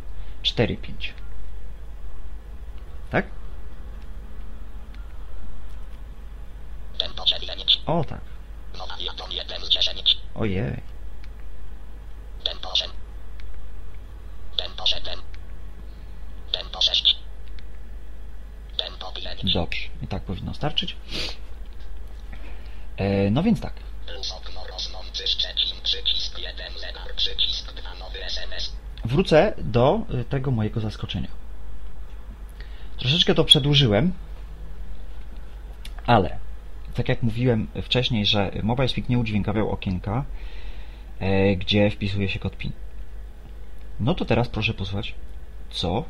[0.43, 1.13] 4, 5.
[3.09, 3.25] Tak?
[6.97, 7.76] Tempo plenić.
[7.87, 8.21] O tak.
[8.77, 10.17] Nowa wiadom 1 z 10.
[10.35, 10.81] Ojej.
[12.43, 12.91] Tempo 8.
[14.57, 15.21] Tempo 7.
[16.51, 17.15] Tempo 6.
[18.77, 19.53] Tempo plenić.
[19.53, 19.81] Dobrze.
[20.01, 20.95] I tak powinno starczyć.
[22.97, 23.73] E, no więc tak.
[24.07, 28.73] Plus okno rosnący Szczecin, przycisk 1, zegar, przycisk 2, nowy SMS.
[29.05, 31.29] Wrócę do y, tego mojego zaskoczenia.
[32.97, 34.13] Troszeczkę to przedłużyłem,
[36.05, 36.46] ale
[36.97, 40.25] tak jak mówiłem wcześniej, że MobileSpeak nie udźwiękawiał okienka,
[41.19, 42.71] e, gdzie wpisuje się kod PIN.
[43.99, 45.15] No to teraz proszę posłuchać,
[45.69, 46.05] co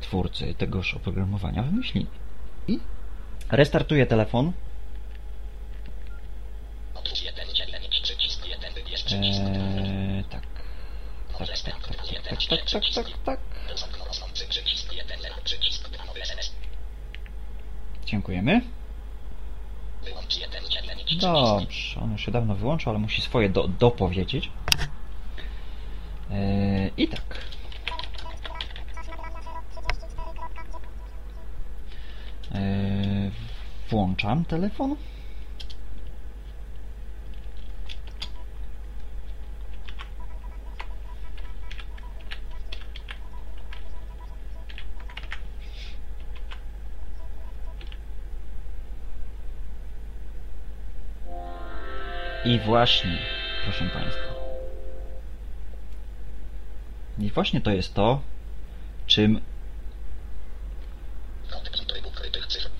[0.00, 2.06] twórcy tegoż oprogramowania wymyślili.
[2.68, 2.78] I
[3.50, 4.52] restartuję telefon.
[9.12, 10.42] E, tak.
[11.38, 11.96] Tak, tak, tak,
[12.28, 13.40] tak, tak, tak, tak, tak.
[18.06, 18.60] Dziękujemy.
[21.16, 24.50] Dobrze, on już się dawno wyłączył, ale musi swoje do, dopowiedzieć.
[26.30, 27.44] Eee, I tak.
[32.54, 33.30] Eee,
[33.90, 34.96] włączam telefon.
[52.44, 53.18] I właśnie,
[53.64, 54.32] proszę Państwa.
[57.18, 58.20] I właśnie to jest to,
[59.06, 59.40] czym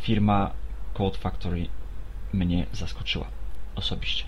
[0.01, 0.51] firma
[0.95, 1.67] Code Factory
[2.33, 3.27] mnie zaskoczyła
[3.75, 4.25] osobiście.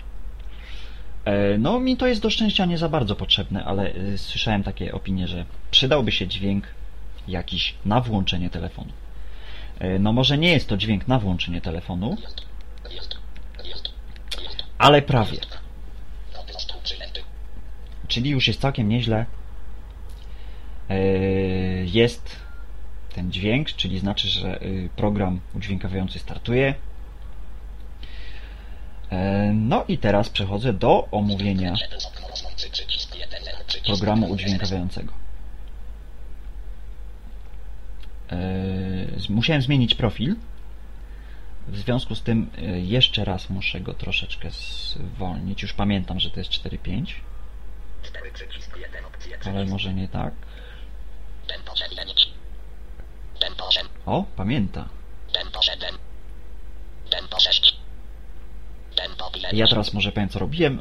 [1.25, 4.93] E, No, mi to jest do szczęścia nie za bardzo potrzebne, ale y, słyszałem takie
[4.93, 6.67] opinie, że przydałby się dźwięk
[7.27, 8.91] jakiś na włączenie telefonu.
[9.79, 12.41] E, No, może nie jest to dźwięk na włączenie telefonu, Jest.
[12.91, 13.15] Jest.
[13.63, 13.89] Jest.
[14.41, 14.63] Jest.
[14.85, 15.37] Ale prawie.
[18.07, 19.25] Czyli już jest całkiem nieźle.
[20.89, 20.95] E,
[21.85, 22.35] Jest
[23.13, 26.75] ten dźwięk, czyli znaczy, że y, program udźwiękawiający startuje.
[29.11, 34.21] E, No i teraz przechodzę do omówienia Plus okno rosnący przycisk 1, zegar, przycisk programu
[34.21, 34.45] 2, nowy SMS.
[34.45, 35.13] udźwiękawiającego.
[38.31, 38.35] E,
[39.29, 40.35] Musiałem zmienić profil.
[41.67, 45.61] W związku z tym e, jeszcze raz muszę go troszeczkę zwolnić.
[45.61, 47.05] Już pamiętam, że to jest 4.5,
[48.03, 50.33] 4, przycisk 1, opcje, ale może nie tak.
[51.47, 52.29] Tempo 9.
[53.39, 53.87] Tempo 8.
[54.05, 54.89] O, pamięta.
[55.33, 55.95] Tempo 7.
[57.09, 57.77] Tempo 6.
[58.95, 59.59] Tempo plenić.
[59.59, 60.79] Ja teraz może powiem co robiłem.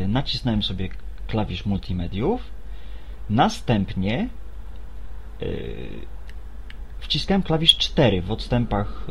[0.00, 0.88] Yy, nacisnąłem sobie
[1.26, 2.42] klawisz multimediów.
[3.30, 4.28] Następnie
[5.40, 6.06] yy,
[7.00, 9.06] wciskałem klawisz 4 w odstępach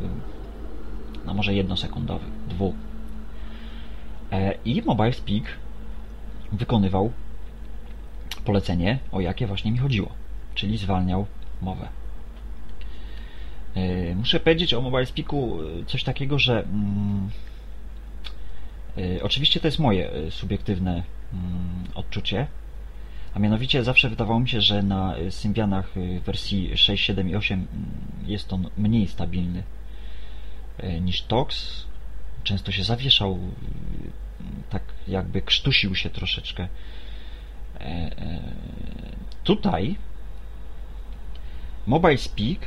[1.26, 2.76] no może jednosekundowych, dwóch.
[4.32, 5.44] E, I Mobile Speak
[6.52, 7.12] wykonywał
[8.46, 10.10] polecenie, o jakie właśnie mi chodziło,
[10.56, 11.26] czyli zwalniał
[11.62, 11.88] mowę.
[13.76, 17.30] Yy, Muszę powiedzieć o Mobile Speaku yy, coś takiego, że mm,
[19.22, 20.92] oczywiście to jest moje subiektywne
[21.34, 22.48] mm, odczucie,
[23.34, 25.94] a mianowicie zawsze wydawało mi się, że na Symbianach
[26.26, 27.68] wersji 6, 7 i 8 mm,
[28.28, 29.64] jest on mniej stabilny
[31.02, 31.86] niż TOX.
[32.44, 36.68] Często się zawieszał, yy, tak jakby krztusił się troszeczkę
[37.82, 38.40] E, e,
[39.44, 39.98] tutaj
[41.88, 42.60] Mobile Speak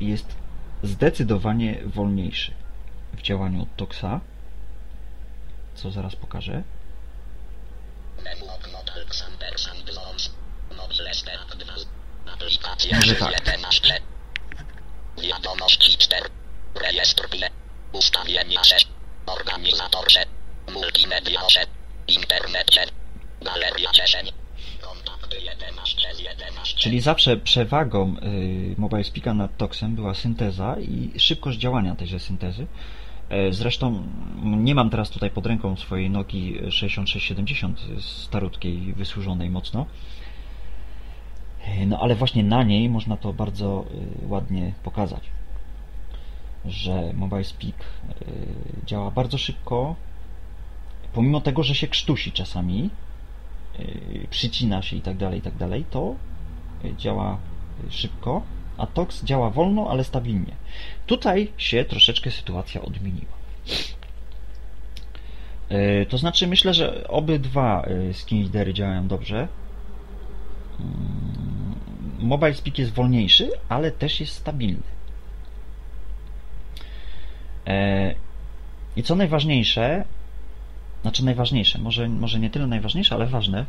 [0.00, 0.36] jest
[0.82, 2.52] zdecydowanie wolniejszy
[3.12, 4.20] w działaniu od Toxa,
[5.74, 6.62] co zaraz pokażę.
[8.24, 10.30] Menu okno Alexander Sandlons.
[10.76, 11.74] Mobile Speak 2.
[12.32, 13.46] Aplikacja Może tak.
[13.46, 14.00] 11.
[15.22, 16.30] Wiadomości 4.
[16.74, 17.48] Rejestr ple.
[17.92, 18.88] Ustawienia 6.
[19.26, 20.20] Organizatorze.
[20.74, 21.64] Multimedia 8.
[22.08, 22.80] Internecie.
[23.42, 24.32] Galeria 10.
[24.80, 26.76] Kontakty 11 z 11.
[26.78, 32.66] Czyli zawsze przewagą y, Mobile Speaka nad Toxem była synteza i szybkość działania tejże syntezy.
[33.28, 34.02] E, Zresztą
[34.42, 39.86] nie mam teraz tutaj pod ręką swojej Nokii 6670 starutkiej, wysłużonej mocno.
[41.64, 43.84] E, No ale właśnie na niej można to bardzo
[44.24, 45.22] y, ładnie pokazać,
[46.68, 49.94] że Mobile Speak y, działa bardzo szybko,
[51.12, 52.90] pomimo tego, że się krztusi czasami,
[53.80, 56.14] y, przycina się i tak dalej, i tak dalej, to
[56.84, 57.38] y, działa
[57.90, 58.42] szybko,
[58.76, 60.54] a TOX działa wolno, ale stabilnie.
[61.06, 63.38] Tutaj się troszeczkę sytuacja odmieniła.
[66.08, 69.48] To znaczy, myślę, że obydwa y, skin lidery działają dobrze.
[70.80, 71.74] Mm,
[72.18, 74.97] Mobile Speak jest wolniejszy, ale też jest stabilny.
[77.68, 78.14] E,
[78.96, 80.04] I co najważniejsze,
[81.02, 83.66] znaczy najważniejsze, może, może nie tyle najważniejsze, ale ważne.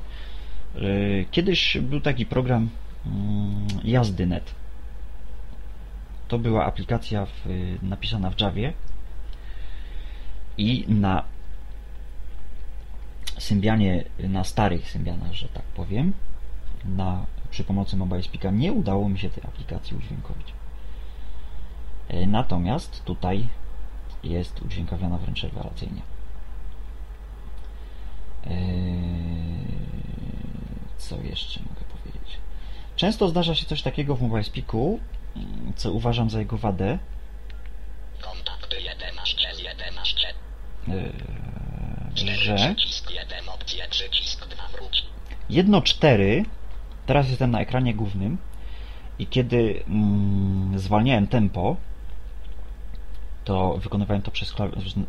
[1.31, 2.69] Kiedyś był taki program
[3.05, 4.55] mm, Jazdy.net.
[6.27, 7.45] To była aplikacja w,
[7.81, 8.73] napisana w Javie
[10.57, 11.23] i na
[13.38, 16.13] Symbianie, na starych Symbianach, że tak powiem,
[16.85, 20.53] na, przy pomocy Mobile nie udało mi się tej aplikacji udźwiękowić.
[22.09, 23.47] E, Natomiast tutaj
[24.23, 26.01] jest udźwiękawiona wręcz rewelacyjnie.
[28.45, 29.79] Eee,
[30.97, 32.38] Co jeszcze mogę powiedzieć?
[32.95, 34.99] Często zdarza się coś takiego w Mobile Speaku,
[35.36, 36.99] mm, co uważam za jego wadę.
[38.21, 40.27] Kontakty 11 z 11.
[40.88, 41.13] eee,
[42.15, 45.05] 4 Że przycisk 1 opcje przycisk 2 wróć.
[45.49, 46.45] jedno 4,
[47.05, 48.38] teraz jestem na ekranie głównym
[49.19, 51.75] i kiedy mm, zwalniałem tempo,
[53.49, 54.53] to wykonywałem to przez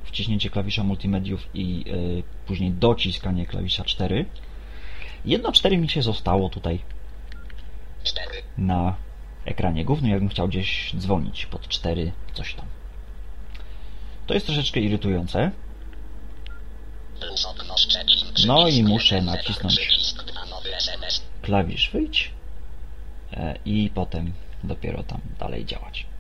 [0.05, 4.27] wciśnięcie klawisza multimediów i y, później dociskanie klawisza 4.
[5.25, 6.81] Jedno 4 mi się zostało tutaj
[8.05, 8.31] 4.
[8.59, 8.97] na
[9.45, 12.67] ekranie głównym, jakbym chciał gdzieś dzwonić pod 4, coś tam.
[14.27, 15.51] To jest troszeczkę irytujące.
[18.47, 19.79] No i muszę nacisnąć.
[19.79, 21.23] Przycisk 2 nowy SMS.
[21.43, 22.31] klawisz wyjdź
[23.33, 24.33] e, i potem
[24.65, 26.07] dopiero tam dalej działać.
[26.07, 26.11] E,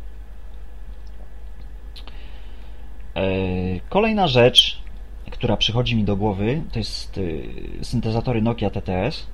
[3.89, 4.83] Kolejna rzecz,
[5.31, 7.49] która przychodzi mi do głowy, to jest y,
[7.83, 9.27] syntezatory Nokia TTS,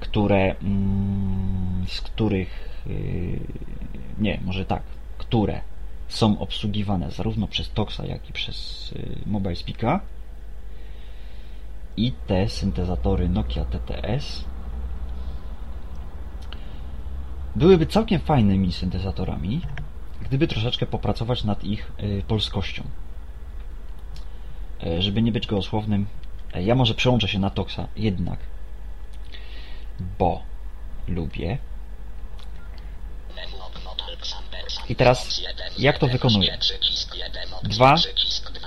[0.00, 3.40] które, mm, z których, y,
[4.18, 4.82] nie, może tak,
[5.18, 5.60] które
[6.08, 8.90] są obsługiwane zarówno przez Toxa, jak i przez
[9.26, 10.00] Mobile Speaka.
[11.96, 14.44] I te syntezatory Nokia TTS
[17.56, 19.60] byłyby całkiem fajnymi syntezatorami,
[20.24, 22.82] gdyby troszeczkę popracować nad ich y, polskością.
[24.86, 26.06] E, Żeby nie być gołosłownym,
[26.54, 28.38] e, ja może przełączę się na Toxa jednak,
[30.18, 30.42] bo
[31.08, 31.58] lubię.
[34.88, 35.40] I teraz
[35.78, 36.58] jak to 11, wykonuję?
[36.58, 37.94] Przycisk 1 opcje Dwa.
[37.94, 38.64] przycisk 2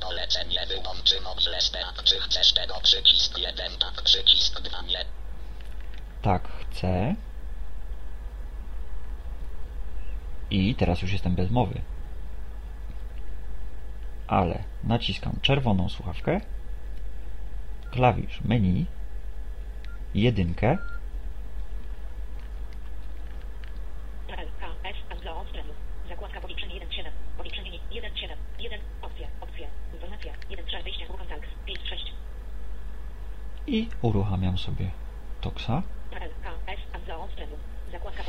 [0.00, 1.14] To polecenie wyłączy
[1.60, 2.02] Speak.
[2.04, 5.04] Czy chcesz tego przycisk 1 tak przycisk 2 nie.
[6.22, 7.14] Tak, chcę.
[10.50, 11.80] I teraz już jestem bez mowy.
[14.26, 16.40] Ale naciskam czerwoną słuchawkę,
[17.90, 18.86] klawisz menu,
[20.14, 20.78] jedynkę,
[24.28, 25.74] Parel K S Anglo Australu.
[26.08, 27.10] Zakładka policzenie 1.7.
[27.36, 28.36] Policzenie 1.7.
[28.58, 28.80] 1.
[29.02, 29.28] Opcja.
[29.40, 29.68] Opcja.
[29.94, 30.32] Informacja.
[30.50, 31.06] 1 3 wyjście.
[31.06, 31.48] Kontakt.
[31.66, 32.12] 5 6.
[33.78, 34.90] i uruchamiam sobie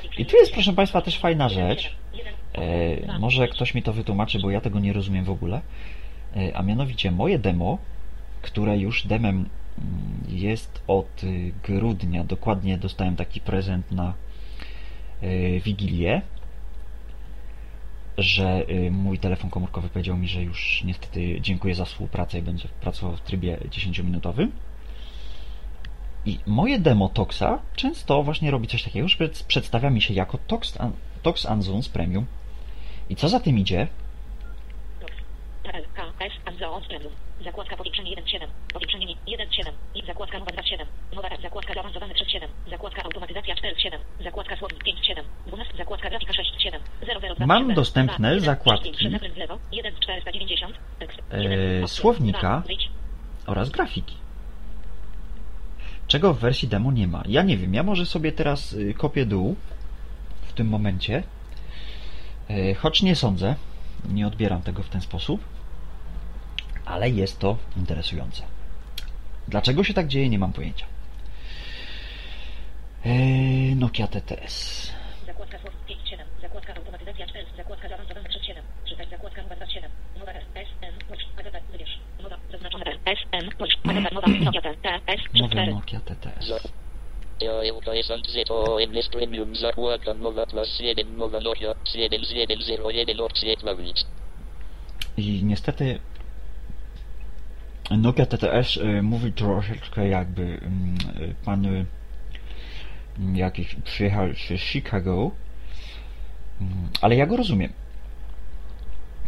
[0.01, 0.53] policzenie I tu jest, 1.7.
[0.53, 1.95] proszę Państwa, też fajna 1, rzecz.
[2.13, 5.61] 7, 1, E, może ktoś mi to wytłumaczy, bo ja tego nie rozumiem w ogóle.
[6.35, 7.77] E, a mianowicie moje demo,
[8.41, 9.49] które już demem mm,
[10.27, 11.21] jest od
[11.63, 14.13] grudnia, dokładnie dostałem taki prezent na
[15.23, 16.21] y, Wigilię,
[18.17, 22.67] że y, mój telefon komórkowy powiedział mi, że już niestety dziękuję za współpracę i będzie
[22.81, 24.47] pracował w trybie 10-minutowym.
[26.25, 30.77] I moje demo Toxa często właśnie robi coś takiego, że przedstawia mi się jako Tox,
[31.21, 32.25] Tox Anzons Premium.
[33.09, 33.87] I co za tym idzie?
[37.43, 38.47] Zakładka powiększenie 1.7.
[38.73, 39.71] Powiększenie mi 1.7.
[39.95, 40.85] I zakładka nowa 2.7.
[41.15, 42.69] Nowa zakładka zaawansowany 3.7.
[42.69, 44.23] Zakładka automatyzacja 4.7.
[44.23, 45.23] Zakładka słownik 5.7.
[45.47, 47.35] 12 zakładka grafika 6.7.
[47.35, 47.45] 002.
[47.45, 49.09] Mam dostępne zakładki.
[49.11, 49.59] Zakręt w lewo.
[49.73, 50.73] 1.490.
[50.99, 51.19] Tekst.
[51.31, 51.87] 1.
[51.87, 52.63] słownika.
[53.47, 54.15] Oraz grafiki.
[56.09, 57.23] Czego w wersji demo nie ma.
[57.27, 59.55] Ja nie wiem, ja może sobie teraz y, kopię dół
[60.47, 61.23] w tym momencie,
[62.49, 63.55] Y, choć nie sądzę,
[64.09, 65.43] nie odbieram tego w ten sposób,
[66.85, 68.43] ale jest to interesujące.
[69.47, 70.85] Dlaczego się tak dzieje, nie mam pojęcia.
[73.05, 74.91] Eee, Nokia TTS.
[75.25, 76.41] Zakładka słownik 5.7.
[76.41, 77.45] Zakładka automatyzacja 4.
[77.57, 78.89] Zakładka zaawansowana 3.7.
[78.89, 80.19] Czytać zakładka numer 2.7.
[80.19, 80.45] Nowa R.
[80.55, 80.67] S.
[80.81, 80.93] N.
[81.07, 81.25] Push.
[81.39, 81.59] Agata.
[81.71, 81.99] Wybierz.
[82.23, 82.37] Nowa.
[83.09, 83.17] Zaznaczone R.
[83.17, 83.19] S.
[83.31, 83.49] N.
[83.57, 83.77] Push.
[83.83, 84.15] Agata.
[84.15, 84.27] Nowa.
[84.27, 84.75] Nokia T.
[84.81, 84.89] T.
[85.07, 85.21] S.
[85.33, 85.73] Nowy 4.
[85.73, 86.47] Nokia TTS.
[86.47, 86.59] Za.
[87.41, 88.09] Ja jest
[88.47, 94.05] ZO MS Premium zakładka nowa plus 1 nowa Nokia 7101 opcje klawisz.
[95.17, 95.99] I niestety
[97.91, 101.85] Nokia TTS y, mówi troszeczkę jakby mm, y, pan y,
[103.33, 105.31] jakiś przyjechał z Chicago,
[106.61, 107.73] Mm, ale ja go rozumiem.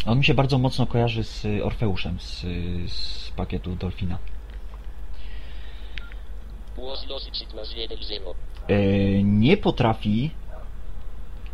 [0.06, 4.18] On mi się bardzo mocno kojarzy z y, Orfeuszem z, y, z pakietu Dolfina.
[6.76, 8.36] Głos dosyć plus 1 0.
[8.70, 10.32] Y, Nie potrafi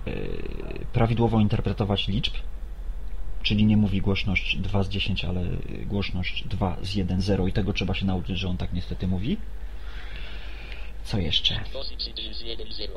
[0.07, 2.33] y, prawidłowo interpretować liczb,
[3.43, 5.43] czyli nie mówi głośność 2 z 10, ale
[5.85, 9.37] głośność 2 z 1, 0 i tego trzeba się nauczyć, że on tak niestety mówi.
[11.03, 11.59] Co jeszcze?
[11.73, 12.03] Dosyć
[12.37, 12.93] z 1 0.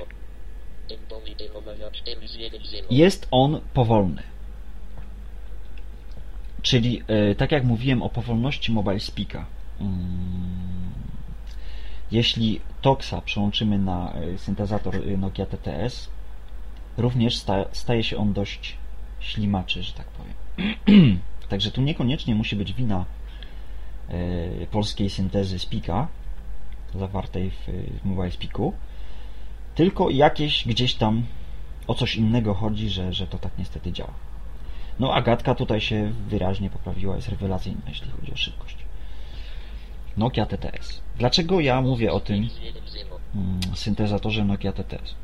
[0.88, 2.86] Tempo literowania 4 z 1 0.
[2.90, 4.22] Jest on powolny.
[6.62, 9.46] Czyli, e, tak jak mówiłem o powolności Mobile Speaka,
[9.80, 10.90] mm,
[12.12, 16.10] jeśli Toxa przełączymy na e, syntezator e, Nokia TTS,
[16.96, 18.76] również sta, staje się on dość
[19.20, 20.34] ślimaczy, że tak powiem.
[21.48, 23.04] Także tu niekoniecznie musi być wina
[24.70, 26.08] polskiej syntezy Speaka,
[26.94, 27.66] zawartej w,
[28.02, 28.72] w Mobile Speaku,
[29.74, 31.26] tylko jakieś gdzieś tam
[31.86, 34.29] o coś innego chodzi, że, że to tak niestety działa.
[35.00, 38.76] No Agatka tutaj się wyraźnie poprawiła, jest rewelacyjna, jeśli chodzi o szybkość.
[40.16, 41.00] Nokia TTS.
[41.18, 43.20] Dlaczego ja mówię o tym z 1 0.
[43.34, 45.14] mm, syntezatorze Nokia TTS?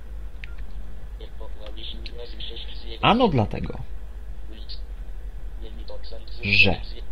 [1.18, 3.78] Tempo klawisz razy 6 z 1 Ano dlatego,
[6.42, 6.70] Że.
[6.70, 7.04] 1 z 1.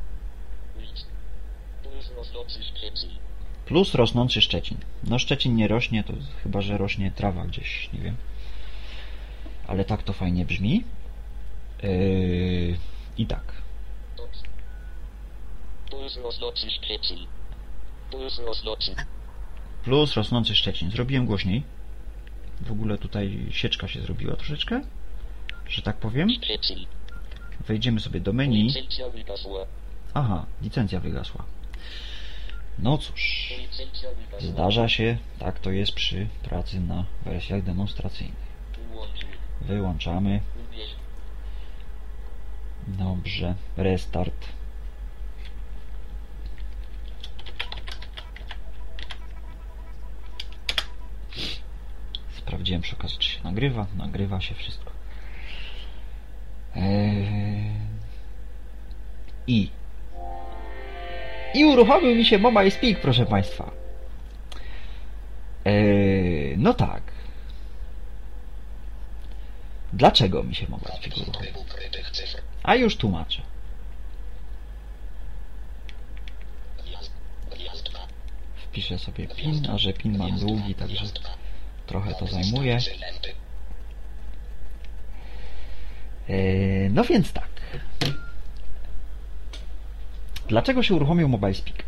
[0.80, 1.06] Lic.
[1.82, 3.10] Plus rosnący Szczecin.
[3.66, 4.78] plus rosnący Szczecin.
[5.04, 6.12] No Szczecin nie rośnie, to
[6.42, 8.16] chyba, że rośnie trawa gdzieś, nie wiem.
[9.66, 10.84] Ale tak to fajnie brzmi.
[11.84, 12.76] Yy,
[13.18, 13.52] I tak.
[15.90, 17.18] Plus rosnący Szczecin.
[18.10, 18.94] Plus rosnący.
[19.84, 20.90] Plus rosnący Szczecin.
[20.90, 21.62] Zrobiłem głośniej.
[22.60, 24.80] W ogóle tutaj sieczka się zrobiła troszeczkę,
[25.68, 26.28] że tak powiem.
[27.66, 28.68] Wejdziemy sobie do menu.
[30.14, 31.44] Aha, licencja wygasła.
[32.78, 33.52] No cóż,
[34.40, 38.54] zdarza się, tak to jest przy pracy na wersjach demonstracyjnych.
[39.60, 40.40] Wyłączamy.
[42.86, 44.48] Dobrze, restart.
[52.38, 53.86] Sprawdziłem przy okazji, czy się nagrywa.
[53.96, 54.90] Nagrywa się wszystko.
[56.76, 57.72] Eee...
[59.46, 59.70] I.
[61.54, 63.70] I uruchomił mi się Mobile Speak, proszę Państwa.
[65.64, 66.54] Eee...
[66.58, 67.03] No tak.
[69.94, 70.66] Dlaczego mi się?
[71.54, 72.40] Ukrytych cyfr.
[72.62, 73.42] A już tłumaczę.
[78.56, 81.04] Wpiszę sobie PIN, a że PIN mam długi, także
[81.86, 82.78] trochę to zajmuje.
[86.28, 87.48] Eee, No więc tak.
[90.48, 91.84] Dlaczego się uruchomił Mobile Speak?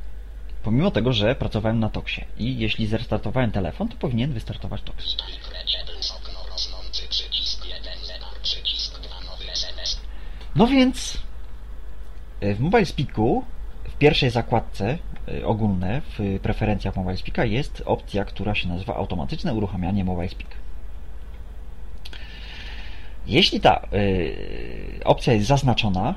[0.62, 5.16] Pomimo tego, że pracowałem na Toxie i jeśli zrestartowałem telefon, to powinien wystartować Tox.
[5.52, 10.00] Reachable okno rosnący przycisk 1 zegar przycisk 2 nowy SMS.
[10.56, 11.22] No więc
[12.40, 13.44] e, w Mobile Speaku
[13.84, 14.98] w pierwszej zakładce
[15.28, 20.50] e, ogólne w preferencjach Mobile Speaka jest opcja, która się nazywa automatyczne uruchamianie Mobile Speak.
[23.26, 23.84] Jeśli ta e,
[25.04, 26.14] opcja jest zaznaczona,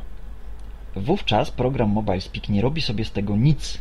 [0.96, 3.80] wówczas program Mobile Speak nie robi sobie z tego nic,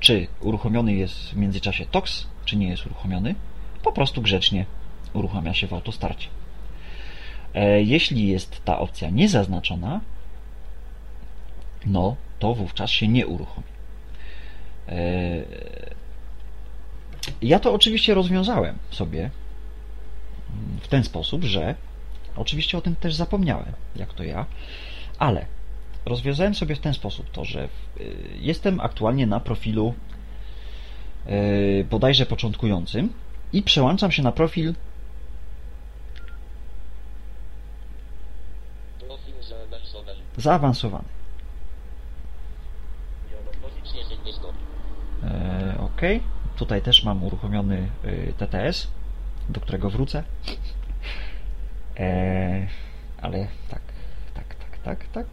[0.00, 3.34] czy uruchomiony jest w międzyczasie TOX, czy nie jest uruchomiony,
[3.82, 4.66] po prostu grzecznie
[5.12, 6.39] uruchamia się w autostarcie.
[7.54, 10.00] E, Jeśli jest ta opcja niezaznaczona,
[11.86, 13.66] no to wówczas się nie uruchomi.
[14.88, 14.94] E,
[17.42, 19.30] Ja to oczywiście rozwiązałem sobie
[20.80, 21.74] w ten sposób, że
[22.36, 24.46] Oczywiście o tym też zapomniałem, jak to ja,
[25.18, 25.46] ale
[26.06, 29.94] rozwiązałem sobie w ten sposób to, że y, jestem aktualnie na profilu
[31.90, 33.12] bodajże początkującym
[33.52, 34.74] i przełączam się na Profil
[40.40, 41.08] zaawansowany.
[45.24, 46.00] E, OK.
[46.56, 48.88] Tutaj też mam uruchomiony y, TTS,
[49.48, 50.24] do którego wrócę.
[51.98, 52.66] E,
[53.22, 53.82] ale tak,
[54.34, 55.26] tak, tak, tak, tak.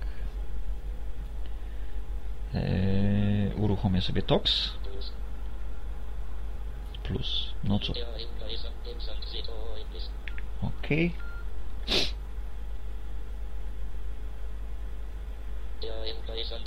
[2.53, 4.77] E, uruchomię sobie TOX
[7.07, 7.53] Plus.
[7.63, 7.93] No co?
[10.61, 10.89] OK.
[15.81, 16.66] Ja MKS ZOMS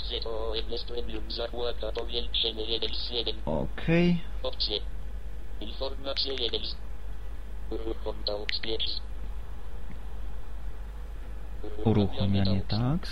[3.45, 3.81] OK.
[4.43, 4.79] Opcje.
[5.61, 6.75] Informacje 1 z...
[7.71, 9.01] Uruchom TAUX 5.
[11.85, 13.09] Uruchamianie TAX.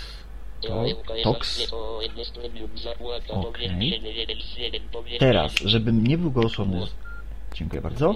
[0.60, 0.84] To,
[1.22, 1.72] TOX.
[3.30, 4.02] Okej.
[5.18, 6.86] Teraz, żebym nie był gołoszony.
[7.54, 8.14] Dziękuję bardzo.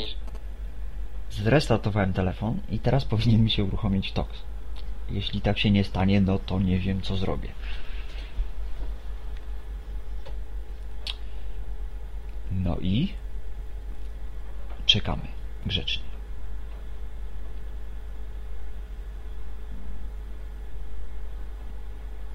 [1.31, 4.31] Zrestartowałem telefon i teraz powinien mi się uruchomić TOX.
[5.11, 7.49] Jeśli tak się nie stanie, no to nie wiem co zrobię.
[12.55, 13.13] No i
[14.87, 15.23] czekamy
[15.67, 16.05] grzecznie.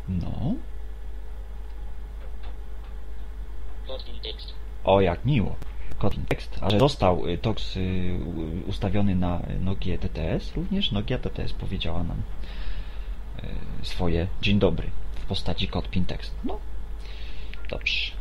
[0.09, 0.53] No,
[4.23, 4.53] tekst.
[4.83, 5.55] o jak miło.
[5.97, 8.19] Kotlin tekst, a że został y, TOX y,
[8.67, 12.21] ustawiony na Nokia TTS, również Nokia TTS powiedziała nam
[13.81, 16.35] y, swoje dzień dobry w postaci Kotlin tekst.
[16.43, 16.59] No,
[17.69, 18.11] dobrze.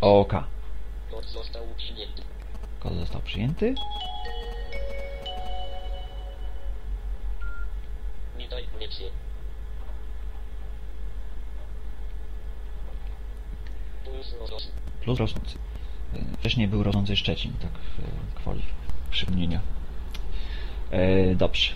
[0.00, 0.38] Tekst gwiazdka 1 oka.
[0.38, 0.44] OK.
[1.10, 2.22] Kod został przyjęty.
[2.80, 3.74] Kod został przyjęty.
[15.02, 15.58] Plus rosnący.
[16.38, 18.62] Wcześniej był rosnący Szczecin, tak y, gwoli
[19.10, 19.60] przypomnienia.
[20.90, 21.72] E, Dobrze.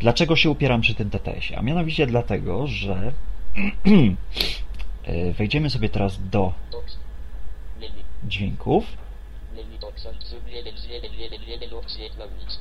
[0.00, 1.58] Dlaczego się upieram przy tym TTS-ie?
[1.58, 3.12] A mianowicie dlatego, że
[3.56, 3.62] e,
[5.32, 6.52] wejdziemy sobie teraz do
[8.24, 8.84] dźwięków.
[9.56, 12.60] Menu Toks Antsum 1 z 1 1 1 opcje dla nic.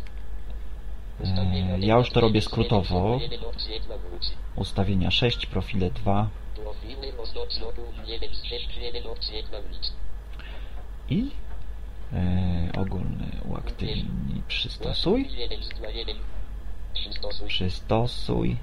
[1.24, 3.18] E, Ja już to robię skrótowo.
[3.22, 4.30] 1 opcje dla wróci.
[4.56, 9.94] Ustawienia 6, profile 2 Profile roznoc lotum 1 z 6 1 opcje dla nic.
[11.10, 11.32] i
[12.14, 15.30] e, ogólny uaktywnij przystosuj.
[15.38, 16.18] 1 z 2 1.
[17.48, 18.58] Przystosuj.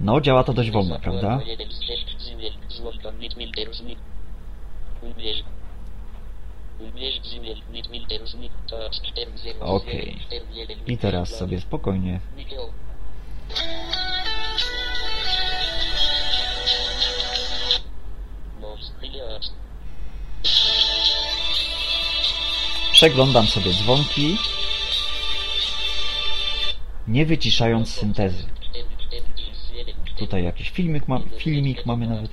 [0.00, 1.40] No, działa to dość wolno, prawda?
[1.46, 3.98] Jeden z sześć dźwięk, złąka mitmilterusnik.
[5.02, 5.42] Ubierz.
[6.80, 10.18] Ubierz dźwięk, mitmilterusnik, to 4 0 Okej.
[10.86, 12.20] I teraz sobie spokojnie
[22.98, 24.36] przeglądam sobie dzwonki,
[27.08, 28.57] nie wyciszając syntezy.
[30.18, 32.30] 4 4 1 Tutaj jakiś filmik, ma, filmik mamy nawet.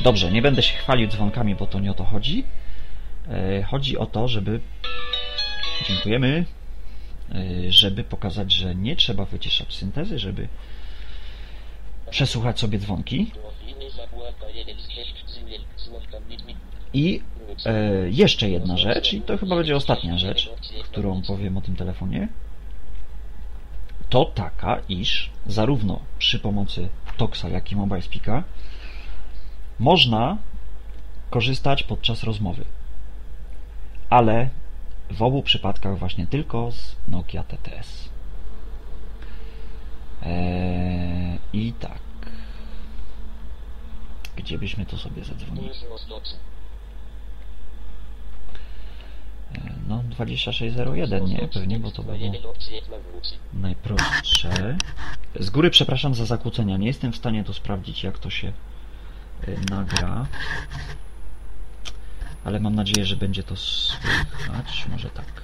[0.00, 2.44] Dobrze, nie będę się chwalił dzwonkami, bo to nie o to chodzi.
[3.28, 4.60] E, Chodzi o to, żeby.
[5.88, 6.44] Dziękujemy.
[7.34, 10.48] E, Żeby pokazać, że nie trzeba wyciszać syntezy, żeby
[12.10, 13.30] przesłuchać sobie dzwonki.
[16.92, 17.22] I
[17.66, 20.50] e, jeszcze jedna rzecz, i to chyba będzie ostatnia rzecz,
[20.84, 22.28] którą powiem o tym telefonie,
[24.08, 28.42] to taka, iż zarówno przy pomocy Toxa, jak i Mobile Speaka
[29.78, 30.38] można
[31.30, 32.64] korzystać podczas rozmowy,
[34.10, 34.48] ale
[35.10, 38.08] w obu przypadkach właśnie tylko z Nokia TTS.
[40.22, 42.05] Eee, I tak.
[44.36, 45.70] Gdzie byśmy to sobie zadzwonili?
[49.88, 52.16] No 2601 nie, pewnie, bo to było
[53.54, 54.76] najprostsze.
[55.40, 58.52] Z góry przepraszam za zakłócenia, nie jestem w stanie tu sprawdzić jak to się
[59.48, 60.26] y, nagra.
[62.44, 64.86] Ale mam nadzieję, że będzie to słychać.
[64.90, 65.42] Może tak.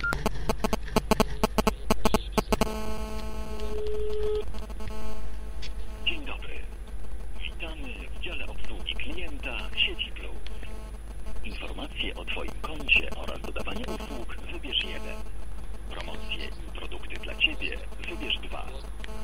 [6.07, 6.61] Dzień dobry.
[7.45, 7.89] Witamy
[8.19, 10.37] w dziale obsługi klienta sieci Plus.
[11.45, 15.17] Informacje o Twoim koncie oraz dodawanie usług wybierz jeden.
[15.91, 17.79] Promocje i produkty dla Ciebie ciebie,
[18.09, 18.67] wybierz dwa.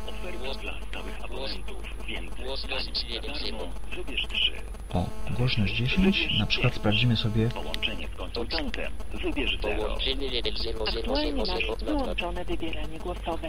[0.09, 4.53] Oferta dla stałych abonentów, więcej danych za darmo, wybierz trzy.
[4.91, 5.07] O,
[5.99, 6.39] 10.
[6.39, 8.93] Na przykład sprawdzimy sobie Połączenie z konsultantem,
[9.23, 9.83] wybierz zero.
[9.85, 11.49] Połączenie 10000 Aktualnie masz
[11.85, 13.49] wyłączone wybieranie głosowe.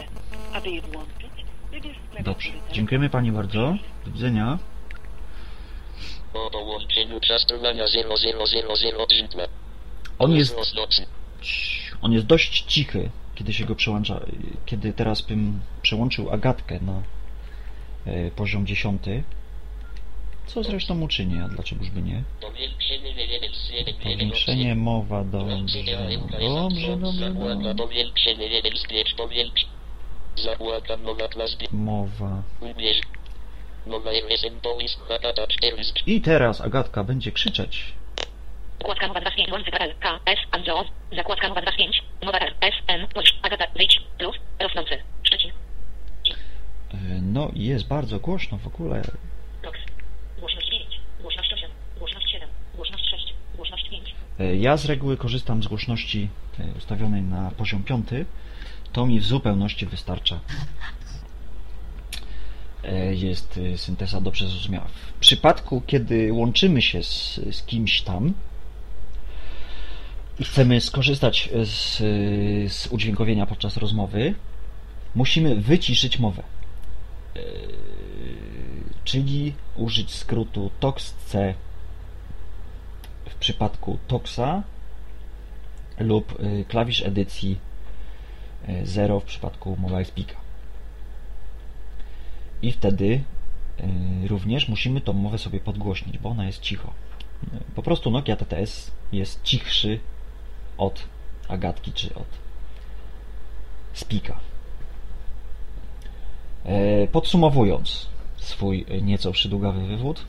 [0.52, 1.30] Aby je włączyć,
[1.70, 2.50] wybierz Dobrze.
[2.72, 3.76] Dziękujemy Pani bardzo.
[4.04, 4.58] Do widzenia.
[6.32, 9.42] Po połączeniu czastowania 00002.
[10.18, 10.56] On jest,
[12.02, 14.20] on jest dość cichy, kiedy się go przełącza.
[14.66, 17.02] Kiedy teraz bym przełączył Agatkę na
[18.06, 19.02] e, poziom 10,
[20.54, 22.22] co zresztą uczynię, a dlaczegoż by nie?
[22.40, 27.74] Powiększenie 1 z 1 Powiększenie mowa, dobrze, dobrze, dobrze, dobrze.
[27.74, 29.66] powiększenie 1 z 5 powiększ.
[30.44, 31.56] Zakłada nowa klasa.
[31.72, 32.42] Mowa.
[32.60, 33.00] Wybierz.
[33.86, 36.00] Nowa RSM Police Hakata 400.
[36.06, 37.92] I teraz Agatka będzie krzyczeć.
[38.78, 40.84] Zakładka mowa 2 z 5, łący PL, K, S, Anzo,
[41.16, 45.50] zakładka mowa 2 z 5, mowa R, S, N, Polish, Agata, wyjdź, plus, rosnący, Szczecin,
[46.94, 49.02] E, No jest bardzo głośno w ogóle.
[49.62, 49.78] Tox,
[50.40, 54.14] głośność 9, głośność 8, głośność 7, głośność 6, głośność 5, E,
[54.60, 56.28] Ja z reguły korzystam z głośności
[56.58, 58.06] e, ustawionej na poziom 5.
[58.92, 60.40] To mi w zupełności wystarcza.
[62.84, 64.86] E, Jest e, synteza dobrze zrozumiała.
[65.16, 68.34] W przypadku, kiedy łączymy się z, z kimś tam
[70.38, 71.98] i chcemy skorzystać z,
[72.72, 74.34] z udźwiękowienia podczas rozmowy,
[75.14, 76.42] musimy wyciszyć mowę.
[77.36, 77.40] E,
[79.04, 81.54] Czyli użyć skrótu TOX-C
[83.40, 84.62] przypadku Toxa
[85.98, 87.58] lub y, klawisz edycji
[88.68, 90.36] y, 0 w przypadku Mobile Speaka.
[92.62, 93.04] I wtedy
[94.24, 96.92] y, również musimy tą mowę sobie podgłośnić, bo ona jest cicho.
[97.44, 100.00] Y, Po prostu Nokia TTS jest cichszy
[100.78, 101.02] od
[101.48, 102.26] Agatki czy od
[103.92, 104.40] Speaka.
[106.64, 110.24] E, Podsumowując swój y, nieco przydługawy wywód,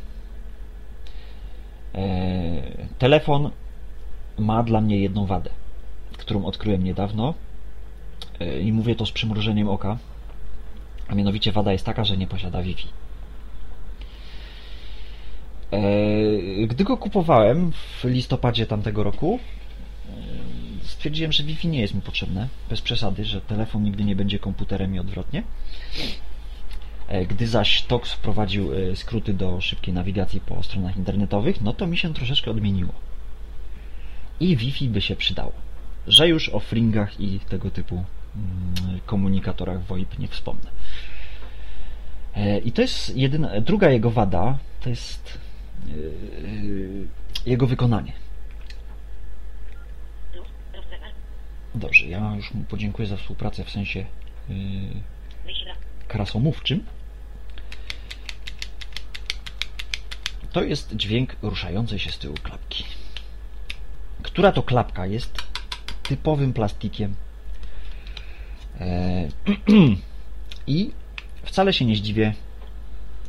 [2.99, 3.51] Telefon
[4.37, 5.49] ma dla mnie jedną wadę,
[6.17, 7.33] którą odkryłem niedawno
[8.41, 9.97] E, i mówię to z przymrużeniem oka.
[11.07, 12.87] A mianowicie wada jest taka, że nie posiada Wi-Fi.
[15.71, 19.39] E, Gdy go kupowałem w listopadzie tamtego roku,
[20.09, 20.11] e,
[20.83, 24.95] stwierdziłem, że Wi-Fi nie jest mi potrzebne, bez przesady, że telefon nigdy nie będzie komputerem
[24.95, 25.43] i odwrotnie.
[27.11, 31.87] E, Gdy zaś TOX wprowadził e, skróty do szybkiej nawigacji po stronach internetowych, no to
[31.87, 32.93] mi się troszeczkę odmieniło.
[34.39, 35.51] I Wi-Fi by się przydało.
[36.07, 40.71] Że już o fringach i tego typu mm, komunikatorach VoIP nie wspomnę.
[42.35, 45.39] E, I to jest jedyna, druga jego wada, to jest
[47.45, 48.13] jego wykonanie.
[51.75, 54.05] Dobrze, ja już mu podziękuję za współpracę w sensie
[54.49, 54.55] yy,
[56.07, 56.83] krasomówczym.
[60.51, 62.83] To jest dźwięk ruszającej się z tyłu klapki.
[64.23, 65.33] Która to klapka jest
[66.03, 67.15] typowym plastikiem.
[68.79, 69.27] E,
[70.67, 70.91] I
[71.43, 72.33] wcale się nie zdziwię,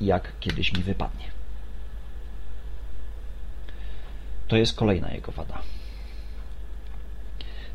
[0.01, 1.31] jak kiedyś mi wypadnie.
[4.49, 5.63] To jest kolejna jego wada.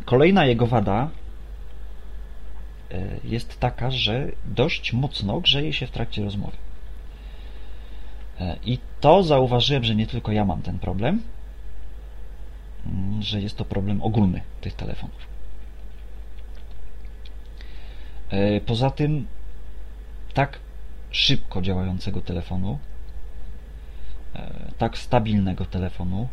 [0.06, 1.10] Kolejna jego wada
[2.91, 6.58] e, jest taka, że dość mocno grzeje się w trakcie rozmowy.
[8.40, 11.22] E, I to zauważyłem, że nie tylko ja mam ten problem,
[12.86, 15.28] mm, że jest to problem ogólny tych telefonów.
[18.30, 19.28] E, Poza tym,
[20.34, 20.60] tak
[21.12, 22.80] szybko działającego telefonu,
[24.36, 26.28] e, tak stabilnego telefonu,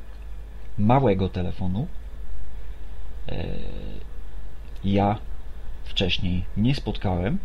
[0.79, 1.87] małego telefonu,
[4.85, 5.19] ja
[5.85, 7.39] wcześniej nie spotkałem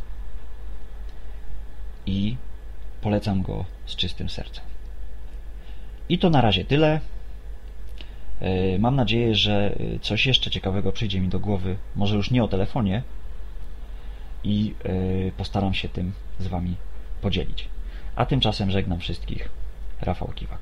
[2.06, 2.38] i
[3.02, 4.64] polecam go z czystym sercem.
[6.10, 7.00] I to na razie tyle.
[8.42, 12.48] E, Mam nadzieję, że coś jeszcze ciekawego przyjdzie mi do głowy, może już nie o
[12.48, 13.04] telefonie,
[14.44, 16.76] i e, postaram się tym z Wami
[17.22, 17.68] podzielić.
[18.16, 19.50] A tymczasem żegnam wszystkich.
[20.02, 20.60] Rafał Kiwak.